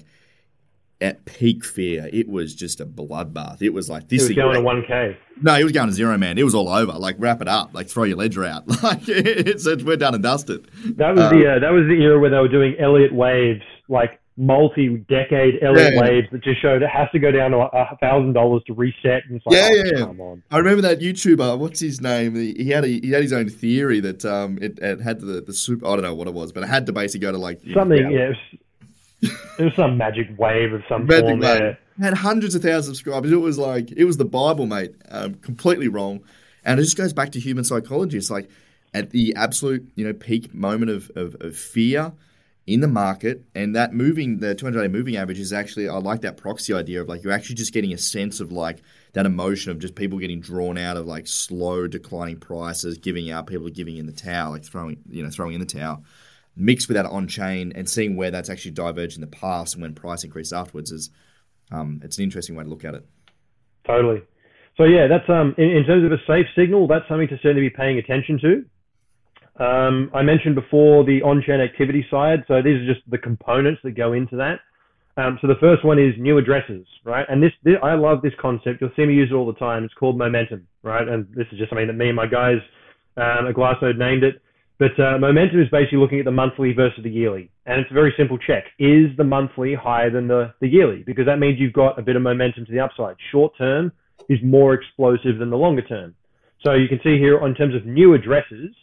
at 1.01 1.25
peak 1.25 1.65
fear, 1.65 2.10
it 2.13 2.29
was 2.29 2.55
just 2.55 2.79
a 2.79 2.86
bloodbath. 2.86 3.62
It 3.62 3.74
was 3.74 3.89
like 3.89 4.08
this. 4.08 4.24
It 4.24 4.29
was 4.29 4.36
going 4.36 4.55
to 4.55 4.62
one 4.62 4.84
k. 4.88 5.17
No, 5.41 5.55
it 5.55 5.63
was 5.63 5.74
going 5.74 5.89
to 5.89 5.93
zero, 5.93 6.17
man. 6.17 6.38
It 6.38 6.43
was 6.43 6.55
all 6.55 6.70
over. 6.70 6.93
Like 6.93 7.17
wrap 7.20 7.41
it 7.41 7.48
up. 7.48 7.74
Like 7.74 7.88
throw 7.89 8.03
your 8.03 8.17
ledger 8.17 8.46
out. 8.46 8.63
Like 8.84 9.08
it's, 9.08 9.65
it's 9.65 9.84
we're 9.84 9.98
done 9.98 10.13
and 10.13 10.24
dusted. 10.24 10.70
That 10.98 11.15
was 11.15 11.25
um, 11.25 11.39
the 11.39 11.55
uh, 11.55 11.60
that 11.60 11.72
was 11.72 11.84
the 11.88 12.01
era 12.01 12.20
where 12.20 12.29
they 12.29 12.38
were 12.38 12.50
doing 12.50 12.75
Elliott 12.79 13.13
waves, 13.13 13.62
like 13.88 14.20
multi-decade 14.36 15.60
Elliott 15.62 15.94
yeah. 15.94 16.02
waves 16.02 16.28
that 16.32 16.44
just 16.44 16.62
showed 16.62 16.82
it 16.82 16.90
has 16.90 17.10
to 17.12 17.20
go 17.20 17.32
down 17.32 17.52
to 17.52 17.58
a 17.58 17.98
thousand 18.00 18.34
dollars 18.34 18.63
to 18.68 18.74
reset. 18.74 19.24
And 19.30 19.42
like, 19.46 19.56
yeah, 19.56 19.70
oh, 19.70 19.84
yeah. 19.86 20.06
Come 20.06 20.22
on. 20.22 20.44
I 20.50 20.58
remember 20.58 20.82
that 20.84 21.00
YouTuber. 21.00 21.58
What's 21.60 21.80
his 21.80 22.02
name? 22.02 22.36
He 22.36 22.70
had 22.70 22.84
a, 22.84 22.88
he 22.88 23.12
had 23.12 23.22
his 23.22 23.34
own 23.34 23.50
theory 23.50 24.00
that 24.00 24.25
um 24.25 24.58
it, 24.62 24.80
it 24.80 25.02
had 25.02 25.20
the 25.20 25.42
the 25.42 25.54
super. 25.54 25.86
I 25.88 25.92
don't 25.92 26.02
know 26.02 26.16
what 26.16 26.28
it 26.28 26.34
was, 26.34 26.52
but 26.52 26.63
it 26.63 26.68
had 26.68 26.86
to 26.88 26.94
basically 26.94 27.22
go 27.22 27.32
to 27.32 27.38
like 27.38 27.62
something. 27.74 28.04
Know, 28.04 28.10
yeah, 28.10 28.32
it 28.32 28.38
was, 29.22 29.40
it 29.60 29.63
was, 29.66 29.75
some 29.75 29.98
magic 29.98 30.28
wave 30.38 30.74
of 30.74 30.84
some 30.90 31.06
magic 31.06 31.25
form. 31.25 31.40
Wave. 31.40 31.78
Had 32.00 32.16
hundreds 32.16 32.56
of 32.56 32.63
thousands 32.63 32.88
of 32.88 32.96
subscribers. 32.96 33.32
It 33.32 33.36
was 33.36 33.60
like 33.60 33.92
it 33.92 34.06
was 34.06 34.18
the 34.18 34.25
Bible, 34.25 34.66
mate. 34.66 34.96
Um, 35.10 35.36
completely 35.36 35.88
wrong, 35.88 36.22
and 36.66 36.80
it 36.80 36.84
just 36.84 36.98
goes 36.98 37.13
back 37.13 37.32
to 37.34 37.40
human 37.40 37.63
psychology. 37.63 38.18
It's 38.18 38.32
like 38.32 38.50
at 38.96 39.12
the 39.12 39.36
absolute 39.36 39.88
you 39.94 40.06
know 40.06 40.13
peak 40.13 40.56
moment 40.56 40.90
of, 40.90 41.12
of, 41.16 41.36
of 41.40 41.56
fear 41.56 42.13
in 42.65 42.79
the 42.79 42.88
market, 42.88 43.43
and 43.53 43.75
that 43.75 43.93
moving 43.93 44.39
the 44.39 44.55
200 44.55 44.82
day 44.82 44.88
moving 44.88 45.17
average 45.17 45.39
is 45.39 45.51
actually 45.51 45.89
I 45.89 45.98
like 45.98 46.22
that 46.22 46.38
proxy 46.38 46.74
idea 46.74 47.01
of 47.01 47.10
like 47.10 47.24
you're 47.24 47.34
actually 47.34 47.55
just 47.55 47.74
getting 47.74 47.93
a 47.93 47.98
sense 47.98 48.39
of 48.39 48.51
like 48.51 48.82
that 49.13 49.25
emotion 49.25 49.72
of 49.72 49.79
just 49.79 49.96
people 49.96 50.17
getting 50.17 50.39
drawn 50.39 50.77
out 50.77 50.96
of 50.96 51.05
like 51.05 51.27
slow 51.27 51.88
declining 51.88 52.39
prices, 52.39 52.98
giving 52.98 53.29
out, 53.29 53.48
people 53.48 53.70
giving 53.70 53.98
in 53.98 54.05
the 54.05 54.13
towel, 54.13 54.51
like 54.51 54.63
throwing 54.63 54.98
you 55.10 55.24
know 55.24 55.29
throwing 55.29 55.53
in 55.53 55.60
the 55.60 55.65
towel, 55.65 56.03
mixed 56.55 56.88
with 56.88 56.96
that 56.96 57.05
on 57.05 57.27
chain 57.27 57.74
and 57.75 57.89
seeing 57.89 58.15
where 58.15 58.32
that's 58.32 58.50
actually 58.50 58.72
diverged 58.72 59.15
in 59.15 59.22
the 59.22 59.27
past 59.27 59.74
and 59.74 59.82
when 59.82 59.93
price 59.93 60.24
increased 60.24 60.53
afterwards 60.53 60.92
is 60.92 61.09
um, 61.72 62.00
it's 62.03 62.18
an 62.18 62.24
interesting 62.24 62.55
way 62.55 62.64
to 62.64 62.70
look 62.70 62.85
at 62.85 62.94
it. 62.94 63.05
Totally. 63.85 64.22
So 64.77 64.85
yeah, 64.85 65.07
that's 65.07 65.29
um 65.29 65.53
in, 65.57 65.70
in 65.70 65.85
terms 65.85 66.05
of 66.05 66.14
a 66.14 66.22
safe 66.25 66.48
signal, 66.55 66.88
that's 66.88 67.07
something 67.09 67.27
to 67.27 67.38
certainly 67.40 67.61
be 67.61 67.70
paying 67.70 67.98
attention 67.98 68.40
to. 68.40 68.66
Um, 69.59 70.09
I 70.13 70.24
mentioned 70.24 70.55
before 70.55 71.03
the 71.03 71.22
on-chain 71.22 71.61
activity 71.61 72.05
side. 72.09 72.44
So 72.48 72.61
these 72.61 72.81
are 72.81 72.94
just 72.94 73.09
the 73.09 73.18
components 73.18 73.81
that 73.83 73.92
go 73.92 74.13
into 74.13 74.35
that. 74.37 74.59
Um, 75.16 75.37
so 75.42 75.48
the 75.48 75.59
first 75.59 75.85
one 75.85 76.00
is 76.00 76.16
new 76.18 76.39
addresses, 76.39 76.87
right? 77.03 77.25
And 77.29 77.42
this, 77.42 77.51
this, 77.63 77.75
I 77.83 77.94
love 77.94 78.24
this 78.24 78.33
concept. 78.42 78.81
You'll 78.81 78.89
see 78.96 79.05
me 79.05 79.13
use 79.13 79.29
it 79.29 79.35
all 79.35 79.46
the 79.46 79.59
time. 79.59 79.83
It's 79.83 79.94
called 79.94 80.18
momentum, 80.18 80.68
right? 80.81 81.07
And 81.07 81.27
this 81.35 81.46
is 81.51 81.59
just 81.59 81.70
something 81.70 81.85
that 81.85 81.94
me 81.94 82.07
and 82.07 82.16
my 82.16 82.25
guys 82.25 82.57
um, 83.18 83.48
at 83.48 83.53
Glassnode 83.53 83.98
named 83.98 84.24
it. 84.24 84.42
But 84.79 85.00
uh, 85.00 85.20
momentum 85.20 85.61
is 85.61 85.70
basically 85.70 86.00
looking 86.00 86.18
at 86.18 86.25
the 86.25 86.31
monthly 86.31 86.74
versus 86.74 87.03
the 87.03 87.11
yearly. 87.11 87.51
And 87.68 87.79
it's 87.79 87.92
a 87.92 87.94
very 87.94 88.11
simple 88.18 88.39
check. 88.39 88.66
Is 88.79 89.16
the 89.16 89.24
monthly 89.24 89.75
higher 89.75 90.09
than 90.09 90.27
the, 90.27 90.51
the 90.61 90.68
yearly? 90.68 91.03
Because 91.05 91.27
that 91.27 91.37
means 91.37 91.59
you've 91.59 91.74
got 91.74 92.00
a 92.00 92.01
bit 92.01 92.16
of 92.16 92.24
momentum 92.24 92.66
to 92.66 92.72
the 92.72 92.79
upside. 92.79 93.16
Short 93.31 93.53
term 93.55 93.92
is 94.29 94.39
more 94.44 94.74
explosive 94.74 95.37
than 95.37 95.51
the 95.51 95.57
longer 95.57 95.83
term. 95.83 96.16
So 96.66 96.74
you 96.74 96.87
can 96.87 97.00
see 97.03 97.20
here 97.20 97.46
in 97.46 97.53
terms 97.53 97.75
of 97.75 97.85
new 97.85 98.16
addresses, 98.16 98.74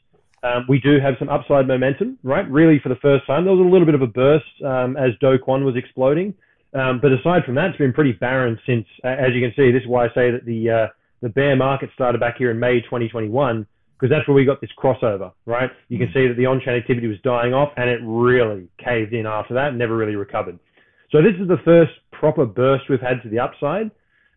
um, 0.42 0.64
we 0.68 0.81
do 0.81 0.98
have 1.00 1.14
some 1.18 1.29
upside 1.29 1.66
momentum, 1.66 2.18
right? 2.22 2.48
Really, 2.50 2.79
for 2.83 2.88
the 2.88 2.96
first 2.96 3.26
time, 3.26 3.44
there 3.44 3.55
was 3.55 3.64
a 3.64 3.68
little 3.68 3.87
bit 3.87 3.94
of 3.94 4.03
a 4.03 4.07
burst 4.07 4.46
um, 4.64 4.96
as 4.96 5.11
Do 5.20 5.38
Kwon 5.38 5.64
was 5.64 5.76
exploding. 5.76 6.35
Um, 6.72 7.00
but 7.03 7.12
aside 7.12 7.44
from 7.44 7.57
that, 7.57 7.70
it's 7.70 7.79
been 7.79 7.92
pretty 7.92 8.12
barren 8.12 8.59
since, 8.64 8.87
as 9.05 9.35
you 9.35 9.40
can 9.40 9.53
see, 9.57 9.72
this 9.72 9.83
is 9.83 9.88
why 9.88 10.07
I 10.07 10.09
say 10.09 10.31
that 10.31 10.44
the 10.46 10.70
uh, 10.70 10.87
the 11.20 11.29
bear 11.29 11.57
market 11.57 11.90
started 11.94 12.18
back 12.18 12.37
here 12.38 12.50
in 12.50 12.59
May 12.59 12.81
2021 12.81 13.66
because 14.00 14.14
that's 14.14 14.26
where 14.26 14.35
we 14.35 14.46
got 14.46 14.61
this 14.62 14.70
crossover, 14.79 15.33
right? 15.44 15.70
You 15.88 15.98
can 15.98 16.09
mm. 16.09 16.14
see 16.14 16.26
that 16.26 16.35
the 16.38 16.46
on-chain 16.46 16.74
activity 16.74 17.07
was 17.07 17.18
dying 17.22 17.53
off, 17.53 17.70
and 17.76 17.90
it 17.90 18.00
really 18.03 18.68
caved 18.83 19.12
in 19.12 19.26
after 19.26 19.53
that, 19.55 19.74
never 19.74 19.94
really 19.94 20.16
recovered. 20.16 20.59
So 21.12 21.20
this 21.20 21.35
is 21.38 21.48
the 21.48 21.59
first 21.66 21.92
proper 22.12 22.46
burst 22.46 22.85
we've 22.88 23.00
had 23.00 23.22
to 23.24 23.29
the 23.29 23.40
upside. 23.40 23.90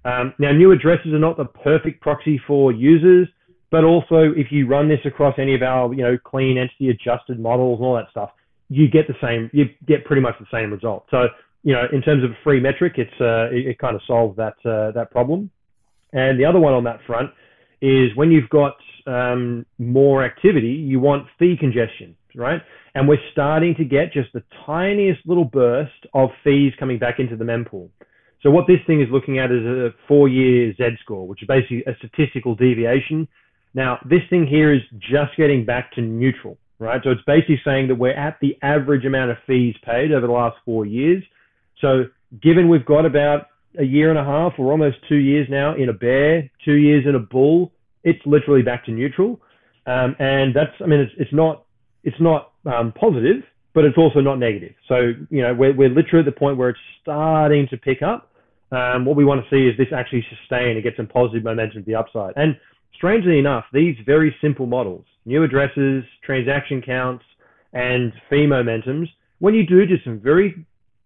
Um, 0.03 0.33
now, 0.37 0.51
new 0.51 0.71
addresses 0.73 1.13
are 1.13 1.19
not 1.19 1.37
the 1.37 1.45
perfect 1.45 2.01
proxy 2.01 2.41
for 2.45 2.73
users. 2.73 3.29
But 3.73 3.85
also, 3.85 4.31
if 4.35 4.51
you 4.51 4.67
run 4.67 4.87
this 4.87 4.99
across 5.03 5.33
any 5.39 5.55
of 5.55 5.63
our, 5.63 5.91
you 5.95 6.03
know, 6.03 6.15
clean 6.23 6.59
entity 6.59 6.89
adjusted 6.91 7.39
models 7.39 7.79
and 7.79 7.87
all 7.87 7.95
that 7.95 8.05
stuff, 8.11 8.29
you 8.69 8.87
get 8.87 9.07
the 9.07 9.15
same, 9.19 9.49
you 9.51 9.65
get 9.87 10.05
pretty 10.05 10.21
much 10.21 10.35
the 10.39 10.45
same 10.51 10.71
result. 10.71 11.07
So, 11.09 11.25
you 11.63 11.73
know, 11.73 11.85
in 11.91 12.03
terms 12.03 12.23
of 12.23 12.29
a 12.29 12.37
free 12.43 12.59
metric, 12.59 12.93
it's 12.97 13.19
uh, 13.19 13.49
it, 13.51 13.69
it 13.69 13.79
kind 13.79 13.95
of 13.95 14.01
solves 14.05 14.37
that 14.37 14.53
uh, 14.63 14.91
that 14.91 15.09
problem. 15.09 15.49
And 16.11 16.39
the 16.39 16.45
other 16.45 16.59
one 16.59 16.73
on 16.73 16.83
that 16.83 16.99
front 17.07 17.31
is 17.81 18.15
when 18.15 18.29
you've 18.29 18.49
got 18.51 18.75
um, 19.07 19.65
more 19.79 20.23
activity, 20.23 20.73
you 20.91 20.99
want 20.99 21.25
fee 21.39 21.55
congestion, 21.59 22.15
right? 22.35 22.61
And 22.93 23.07
we're 23.07 23.25
starting 23.31 23.73
to 23.79 23.85
get 23.85 24.13
just 24.13 24.31
the 24.33 24.43
tiniest 24.67 25.21
little 25.25 25.45
burst 25.45 26.05
of 26.13 26.29
fees 26.43 26.73
coming 26.77 26.99
back 26.99 27.15
into 27.17 27.35
the 27.35 27.43
mempool. 27.43 27.89
So 28.43 28.51
what 28.51 28.67
this 28.67 28.81
thing 28.85 29.01
is 29.01 29.07
looking 29.11 29.39
at 29.39 29.51
is 29.51 29.65
a 29.65 29.89
four-year 30.07 30.75
Z 30.75 30.83
score, 31.01 31.27
which 31.27 31.41
is 31.41 31.47
basically 31.47 31.83
a 31.87 31.95
statistical 31.97 32.53
deviation 32.53 33.27
now, 33.73 33.99
this 34.05 34.21
thing 34.29 34.45
here 34.45 34.73
is 34.73 34.81
just 34.99 35.35
getting 35.35 35.65
back 35.65 35.91
to 35.93 36.01
neutral, 36.01 36.57
right? 36.79 37.01
So 37.03 37.11
it's 37.11 37.21
basically 37.25 37.61
saying 37.65 37.87
that 37.87 37.95
we're 37.95 38.11
at 38.11 38.37
the 38.39 38.57
average 38.61 39.05
amount 39.05 39.31
of 39.31 39.37
fees 39.47 39.75
paid 39.83 40.11
over 40.11 40.27
the 40.27 40.33
last 40.33 40.57
four 40.63 40.85
years. 40.85 41.23
So 41.81 42.05
given 42.41 42.69
we've 42.69 42.85
got 42.85 43.05
about 43.05 43.47
a 43.79 43.83
year 43.83 44.09
and 44.09 44.19
a 44.19 44.23
half 44.23 44.53
or 44.59 44.71
almost 44.71 44.97
two 45.09 45.15
years 45.15 45.47
now 45.49 45.75
in 45.75 45.89
a 45.89 45.93
bear, 45.93 46.49
two 46.63 46.75
years 46.75 47.05
in 47.07 47.15
a 47.15 47.19
bull, 47.19 47.71
it's 48.03 48.19
literally 48.25 48.61
back 48.61 48.85
to 48.85 48.91
neutral. 48.91 49.41
Um, 49.87 50.15
and 50.19 50.55
that's, 50.55 50.71
I 50.81 50.85
mean, 50.85 50.99
it's, 50.99 51.13
it's 51.17 51.33
not, 51.33 51.65
it's 52.03 52.19
not 52.19 52.51
um, 52.65 52.93
positive, 52.93 53.43
but 53.73 53.85
it's 53.85 53.97
also 53.97 54.19
not 54.21 54.37
negative. 54.37 54.75
So, 54.87 55.13
you 55.29 55.41
know, 55.41 55.53
we're, 55.53 55.73
we're 55.73 55.89
literally 55.89 56.19
at 56.19 56.25
the 56.25 56.39
point 56.39 56.57
where 56.57 56.69
it's 56.69 56.79
starting 57.01 57.67
to 57.69 57.77
pick 57.77 58.01
up. 58.03 58.29
Um, 58.71 59.05
what 59.05 59.15
we 59.15 59.25
want 59.25 59.43
to 59.43 59.49
see 59.49 59.67
is 59.67 59.77
this 59.77 59.93
actually 59.95 60.25
sustain 60.29 60.75
and 60.75 60.83
get 60.83 60.95
some 60.95 61.07
positive 61.07 61.43
momentum 61.43 61.83
to 61.83 61.85
the 61.85 61.95
upside. 61.95 62.33
And 62.35 62.57
strangely 62.95 63.39
enough, 63.39 63.65
these 63.73 63.95
very 64.05 64.35
simple 64.41 64.65
models, 64.65 65.05
new 65.25 65.43
addresses, 65.43 66.03
transaction 66.23 66.81
counts, 66.81 67.23
and 67.73 68.13
fee 68.29 68.45
momentums, 68.45 69.07
when 69.39 69.53
you 69.53 69.65
do 69.65 69.85
just 69.85 70.03
some 70.03 70.19
very 70.19 70.65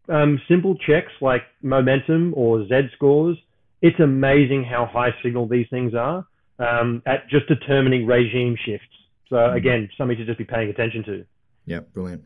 um, 0.09 0.39
simple 0.47 0.75
checks 0.75 1.11
like 1.21 1.41
momentum 1.61 2.33
or 2.35 2.67
Z 2.67 2.89
scores, 2.95 3.37
it's 3.81 3.99
amazing 3.99 4.63
how 4.63 4.85
high 4.85 5.09
signal 5.23 5.47
these 5.47 5.67
things 5.69 5.93
are 5.93 6.25
um, 6.59 7.01
at 7.05 7.29
just 7.29 7.47
determining 7.47 8.05
regime 8.05 8.55
shifts. 8.65 8.85
So 9.29 9.35
mm-hmm. 9.35 9.55
again, 9.57 9.89
something 9.97 10.17
to 10.17 10.25
just 10.25 10.37
be 10.37 10.45
paying 10.45 10.69
attention 10.69 11.03
to. 11.05 11.25
Yeah, 11.65 11.79
brilliant. 11.79 12.23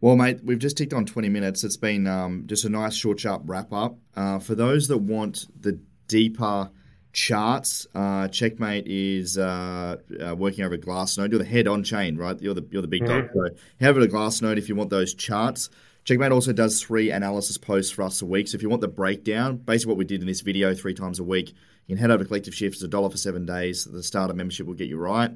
Well, 0.00 0.14
mate, 0.14 0.40
we've 0.44 0.58
just 0.58 0.76
ticked 0.76 0.92
on 0.92 1.06
20 1.06 1.28
minutes. 1.28 1.64
It's 1.64 1.76
been 1.76 2.06
um, 2.06 2.44
just 2.46 2.64
a 2.64 2.68
nice, 2.68 2.94
short, 2.94 3.18
sharp 3.18 3.42
wrap 3.46 3.72
up. 3.72 3.96
Uh, 4.14 4.38
for 4.38 4.54
those 4.54 4.86
that 4.88 4.98
want 4.98 5.46
the 5.60 5.80
deeper 6.06 6.70
charts. 7.12 7.86
Uh, 7.94 8.28
Checkmate 8.28 8.86
is 8.86 9.38
uh, 9.38 9.96
uh, 10.24 10.34
working 10.34 10.64
over 10.64 10.76
Glassnode. 10.76 11.30
You're 11.30 11.38
the 11.38 11.44
head 11.44 11.66
on 11.66 11.82
chain, 11.82 12.16
right? 12.16 12.40
You're 12.40 12.54
the 12.54 12.66
you're 12.70 12.82
the 12.82 12.88
big 12.88 13.02
mm-hmm. 13.02 13.26
dog. 13.26 13.30
So 13.32 13.56
head 13.80 13.90
over 13.90 14.00
to 14.00 14.08
Glassnode 14.08 14.58
if 14.58 14.68
you 14.68 14.74
want 14.74 14.90
those 14.90 15.14
charts. 15.14 15.70
Checkmate 16.04 16.32
also 16.32 16.52
does 16.52 16.82
three 16.82 17.10
analysis 17.10 17.58
posts 17.58 17.92
for 17.92 18.02
us 18.02 18.22
a 18.22 18.26
week. 18.26 18.48
So 18.48 18.56
if 18.56 18.62
you 18.62 18.70
want 18.70 18.80
the 18.80 18.88
breakdown, 18.88 19.58
basically 19.58 19.90
what 19.90 19.98
we 19.98 20.04
did 20.06 20.22
in 20.22 20.26
this 20.26 20.40
video 20.40 20.74
three 20.74 20.94
times 20.94 21.18
a 21.18 21.24
week, 21.24 21.50
you 21.86 21.96
can 21.96 21.98
head 21.98 22.10
over 22.10 22.24
to 22.24 22.28
Collective 22.28 22.54
Shift. 22.54 22.76
It's 22.76 22.82
a 22.82 22.88
dollar 22.88 23.10
for 23.10 23.18
seven 23.18 23.44
days. 23.44 23.84
The 23.84 24.02
starter 24.02 24.32
membership 24.32 24.66
will 24.66 24.74
get 24.74 24.88
you 24.88 24.96
right. 24.96 25.30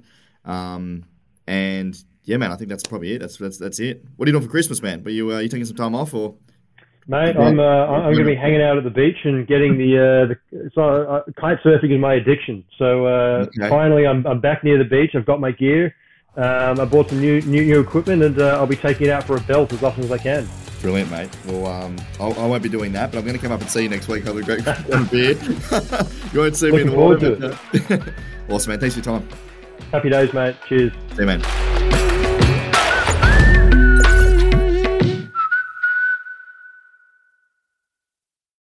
Um, 0.47 1.05
and 1.47 2.03
yeah, 2.25 2.39
man, 2.39 2.53
I 2.53 2.57
think 2.57 2.71
that's 2.71 2.87
probably 2.87 3.13
it. 3.13 3.19
That's 3.19 3.37
that's 3.37 3.59
that's 3.59 3.81
it. 3.81 4.05
What 4.17 4.27
are 4.27 4.31
you 4.31 4.33
doing 4.33 4.45
for 4.45 4.51
Christmas, 4.51 4.81
man? 4.81 5.03
Are 5.05 5.11
you 5.11 5.33
uh, 5.33 5.39
you 5.41 5.49
taking 5.49 5.67
some 5.67 5.77
time 5.77 5.95
off 5.95 6.15
or? 6.15 6.37
Mate, 7.09 7.37
I'm 7.37 7.59
uh, 7.59 7.63
I'm 7.63 8.13
going 8.13 8.19
to 8.19 8.25
be 8.25 8.37
hanging 8.37 8.63
out 8.63 8.79
at 8.79 8.85
the 8.85 8.91
beach 8.91 9.17
and 9.25 9.47
getting 9.47 9.77
the 9.77 9.99
uh, 9.99 10.27
the 10.27 10.71
so 10.75 10.83
uh, 10.83 11.23
kite 11.39 11.59
surfing 11.65 11.93
is 11.93 12.01
my 12.01 12.15
addiction. 12.15 12.65
So 12.79 13.07
uh, 13.07 13.47
okay. 13.59 13.69
finally, 13.69 14.07
I'm 14.07 14.25
I'm 14.27 14.41
back 14.41 14.63
near 14.63 14.79
the 14.79 14.85
beach. 14.85 15.11
I've 15.15 15.27
got 15.27 15.41
my 15.41 15.51
gear. 15.51 15.95
Um, 16.37 16.81
I 16.81 16.85
bought 16.87 17.11
some 17.11 17.21
new 17.21 17.41
new, 17.43 17.65
new 17.65 17.81
equipment 17.81 18.23
and 18.23 18.39
uh, 18.39 18.57
I'll 18.57 18.67
be 18.67 18.77
taking 18.77 19.09
it 19.09 19.11
out 19.11 19.25
for 19.25 19.37
a 19.37 19.41
belt 19.41 19.73
as 19.73 19.83
often 19.83 20.05
as 20.05 20.13
I 20.13 20.19
can. 20.19 20.49
Brilliant, 20.81 21.11
mate. 21.11 21.29
Well, 21.47 21.67
um, 21.67 21.97
I'll, 22.19 22.33
I 22.35 22.43
will 22.43 22.49
not 22.55 22.63
be 22.63 22.69
doing 22.69 22.93
that, 22.93 23.13
but 23.13 23.19
I'm 23.19 23.25
going 23.25 23.37
to 23.37 23.43
come 23.43 23.53
up 23.53 23.61
and 23.61 23.71
see 23.71 23.83
you 23.83 23.89
next 23.89 24.09
week. 24.09 24.25
Have 24.25 24.37
a 24.37 24.43
great 24.43 24.65
beer. 25.11 25.33
you 26.33 26.41
won't 26.41 26.57
see 26.57 26.71
Looking 26.71 26.73
me 26.73 26.81
in 26.81 26.91
the 26.91 26.97
water. 26.97 27.59
awesome, 28.49 28.71
man. 28.71 28.81
Thanks 28.81 28.97
for 28.97 29.01
your 29.01 29.21
time. 29.21 29.29
Happy 29.93 30.09
days, 30.09 30.33
mate. 30.33 30.57
Cheers. 30.69 30.93
See 31.15 31.21
you, 31.21 31.27
man. 31.27 31.82